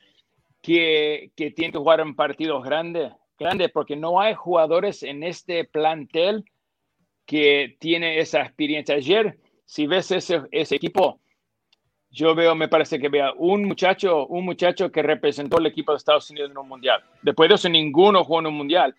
que, 0.61 1.31
que 1.37 1.51
tienen 1.51 1.73
que 1.73 1.79
jugar 1.79 2.01
en 2.01 2.15
partidos 2.15 2.63
grandes, 2.65 3.13
grandes, 3.39 3.71
porque 3.71 3.97
no 3.97 4.21
hay 4.21 4.35
jugadores 4.35 5.03
en 5.03 5.23
este 5.23 5.65
plantel 5.65 6.45
que 7.27 7.77
tiene 7.79 8.19
esa 8.19 8.41
experiencia. 8.41 8.95
Ayer, 8.95 9.39
si 9.65 9.87
ves 9.87 10.11
ese, 10.11 10.43
ese 10.51 10.77
equipo, 10.77 11.21
yo 12.15 12.33
veo, 12.33 12.55
me 12.55 12.69
parece 12.69 13.01
que 13.01 13.09
vea 13.09 13.33
un 13.37 13.65
muchacho, 13.65 14.27
un 14.29 14.45
muchacho 14.45 14.93
que 14.93 15.03
representó 15.03 15.59
el 15.59 15.67
equipo 15.67 15.91
de 15.91 15.99
Estados 15.99 16.31
Unidos 16.31 16.53
en 16.53 16.59
un 16.59 16.69
mundial. 16.69 17.03
Después 17.23 17.49
de 17.49 17.57
eso, 17.57 17.69
ninguno 17.69 18.23
jugó 18.23 18.39
en 18.39 18.47
un 18.47 18.55
mundial. 18.55 18.95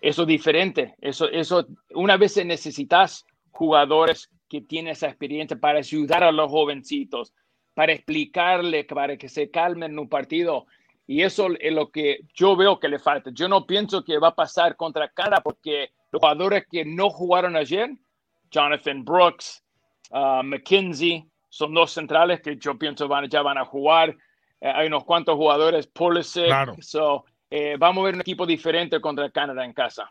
Eso 0.00 0.22
es 0.22 0.28
diferente. 0.28 0.94
Eso, 1.00 1.28
eso, 1.28 1.66
una 1.94 2.16
vez 2.16 2.36
necesitas 2.44 3.26
jugadores 3.50 4.30
que 4.48 4.60
tienen 4.60 4.92
esa 4.92 5.08
experiencia 5.08 5.58
para 5.58 5.80
ayudar 5.80 6.22
a 6.22 6.30
los 6.30 6.48
jovencitos, 6.48 7.34
para 7.74 7.92
explicarle, 7.92 8.84
para 8.84 9.16
que 9.16 9.28
se 9.28 9.50
calmen 9.50 9.90
en 9.90 9.98
un 9.98 10.08
partido. 10.08 10.66
Y 11.08 11.22
eso 11.22 11.48
es 11.58 11.72
lo 11.72 11.90
que 11.90 12.20
yo 12.34 12.54
veo 12.54 12.78
que 12.78 12.88
le 12.88 13.00
falta. 13.00 13.30
Yo 13.34 13.48
no 13.48 13.66
pienso 13.66 14.04
que 14.04 14.18
va 14.18 14.28
a 14.28 14.34
pasar 14.36 14.76
contra 14.76 15.08
Canadá 15.08 15.40
porque 15.42 15.90
los 16.12 16.20
jugadores 16.20 16.66
que 16.70 16.84
no 16.84 17.10
jugaron 17.10 17.56
ayer, 17.56 17.90
Jonathan 18.48 19.04
Brooks, 19.04 19.64
uh, 20.12 20.44
McKinsey, 20.44 21.29
son 21.50 21.74
dos 21.74 21.92
centrales 21.92 22.40
que 22.40 22.56
yo 22.56 22.78
pienso 22.78 23.06
van, 23.08 23.28
ya 23.28 23.42
van 23.42 23.58
a 23.58 23.66
jugar. 23.66 24.16
Eh, 24.62 24.72
hay 24.74 24.86
unos 24.86 25.04
cuantos 25.04 25.36
jugadores, 25.36 25.86
Pulisic. 25.86 26.46
Claro. 26.46 26.76
So, 26.80 27.26
eh, 27.50 27.76
vamos 27.78 28.00
a 28.00 28.04
ver 28.06 28.14
un 28.14 28.22
equipo 28.22 28.46
diferente 28.46 28.98
contra 29.02 29.28
Canadá 29.30 29.66
en 29.66 29.74
casa. 29.74 30.10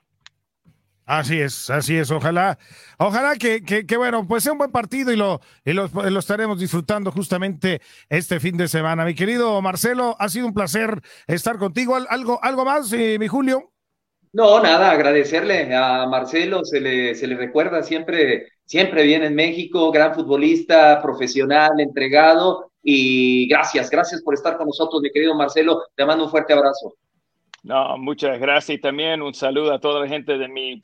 Así 1.06 1.41
es, 1.41 1.71
así 1.71 1.97
es. 1.97 2.12
Ojalá, 2.12 2.60
ojalá 2.99 3.36
que, 3.36 3.63
que, 3.63 3.88
que, 3.88 3.97
bueno, 3.97 4.28
pues 4.28 4.43
sea 4.43 4.52
un 4.52 4.60
buen 4.60 4.71
partido 4.71 5.12
y 5.12 5.15
lo, 5.15 5.41
y 5.65 5.73
lo, 5.73 5.88
lo 5.88 6.19
estaremos 6.19 6.60
disfrutando 6.60 7.12
justamente 7.12 7.82
este 8.10 8.39
fin 8.39 8.58
de 8.58 8.67
semana. 8.67 9.06
Mi 9.06 9.15
querido 9.15 9.60
Marcelo, 9.60 10.15
ha 10.19 10.30
sido 10.30 10.45
un 10.45 10.54
placer 10.54 11.02
estar 11.25 11.58
contigo. 11.58 11.95
¿Al- 11.95 12.06
¿Algo, 12.12 12.39
algo 12.43 12.63
más, 12.63 12.93
eh, 12.93 13.17
mi 13.17 13.28
Julio? 13.28 13.71
No, 14.34 14.62
nada, 14.62 14.91
agradecerle 14.91 15.75
a 15.75 16.06
Marcelo, 16.06 16.63
se 16.63 16.80
le, 16.80 17.15
se 17.15 17.25
le 17.25 17.36
recuerda 17.36 17.82
siempre, 17.82 18.47
siempre 18.69 19.01
bien 19.03 19.23
en 19.23 19.34
México, 19.34 19.91
gran 19.91 20.13
futbolista, 20.13 21.01
profesional, 21.01 21.79
entregado, 21.79 22.71
y 22.84 23.47
gracias, 23.49 23.89
gracias 23.89 24.21
por 24.21 24.36
estar 24.36 24.58
con 24.58 24.67
nosotros, 24.67 25.01
mi 25.01 25.10
querido 25.12 25.34
Marcelo, 25.34 25.82
te 25.95 26.05
mando 26.05 26.25
un 26.25 26.29
fuerte 26.29 26.53
abrazo. 26.53 26.93
No, 27.63 27.97
muchas 27.97 28.39
gracias 28.39 28.77
y 28.77 28.79
también 28.79 29.23
un 29.23 29.34
saludo 29.34 29.73
a 29.73 29.79
toda 29.79 30.01
la 30.01 30.08
gente 30.08 30.38
de 30.38 30.47
mi, 30.47 30.79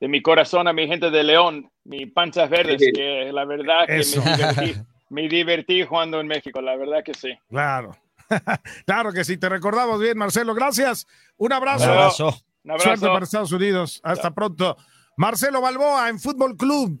de 0.00 0.08
mi 0.08 0.20
corazón, 0.20 0.68
a 0.68 0.74
mi 0.74 0.86
gente 0.86 1.10
de 1.10 1.24
León, 1.24 1.70
mi 1.84 2.04
panzas 2.04 2.50
verdes, 2.50 2.78
Sí. 2.78 2.92
que 2.92 3.30
la 3.32 3.46
verdad 3.46 3.86
que 3.86 4.00
Eso. 4.00 4.22
me 4.22 4.36
divertí, 4.36 4.74
me 5.08 5.28
divertí 5.28 5.82
jugando 5.82 6.20
en 6.20 6.26
México, 6.26 6.60
la 6.60 6.76
verdad 6.76 7.02
que 7.02 7.14
sí. 7.14 7.32
Claro. 7.48 7.96
claro 8.86 9.12
que 9.12 9.24
sí, 9.24 9.38
te 9.38 9.48
recordamos 9.48 9.98
bien, 9.98 10.18
Marcelo. 10.18 10.54
Gracias. 10.54 11.06
Un 11.38 11.54
abrazo. 11.54 11.84
Un 11.84 11.90
abrazo. 11.90 12.26
Un 12.64 12.70
abrazo. 12.70 12.88
Suerte 12.88 13.06
para 13.06 13.24
Estados 13.24 13.52
Unidos. 13.52 14.00
Hasta 14.04 14.30
pronto. 14.30 14.76
Marcelo 15.16 15.60
Balboa 15.60 16.08
en 16.08 16.18
Fútbol 16.18 16.56
Club. 16.56 17.00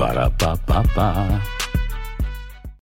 Para 0.00 0.32
pa 0.32 0.56
pa 0.64 0.80
pa. 0.96 1.59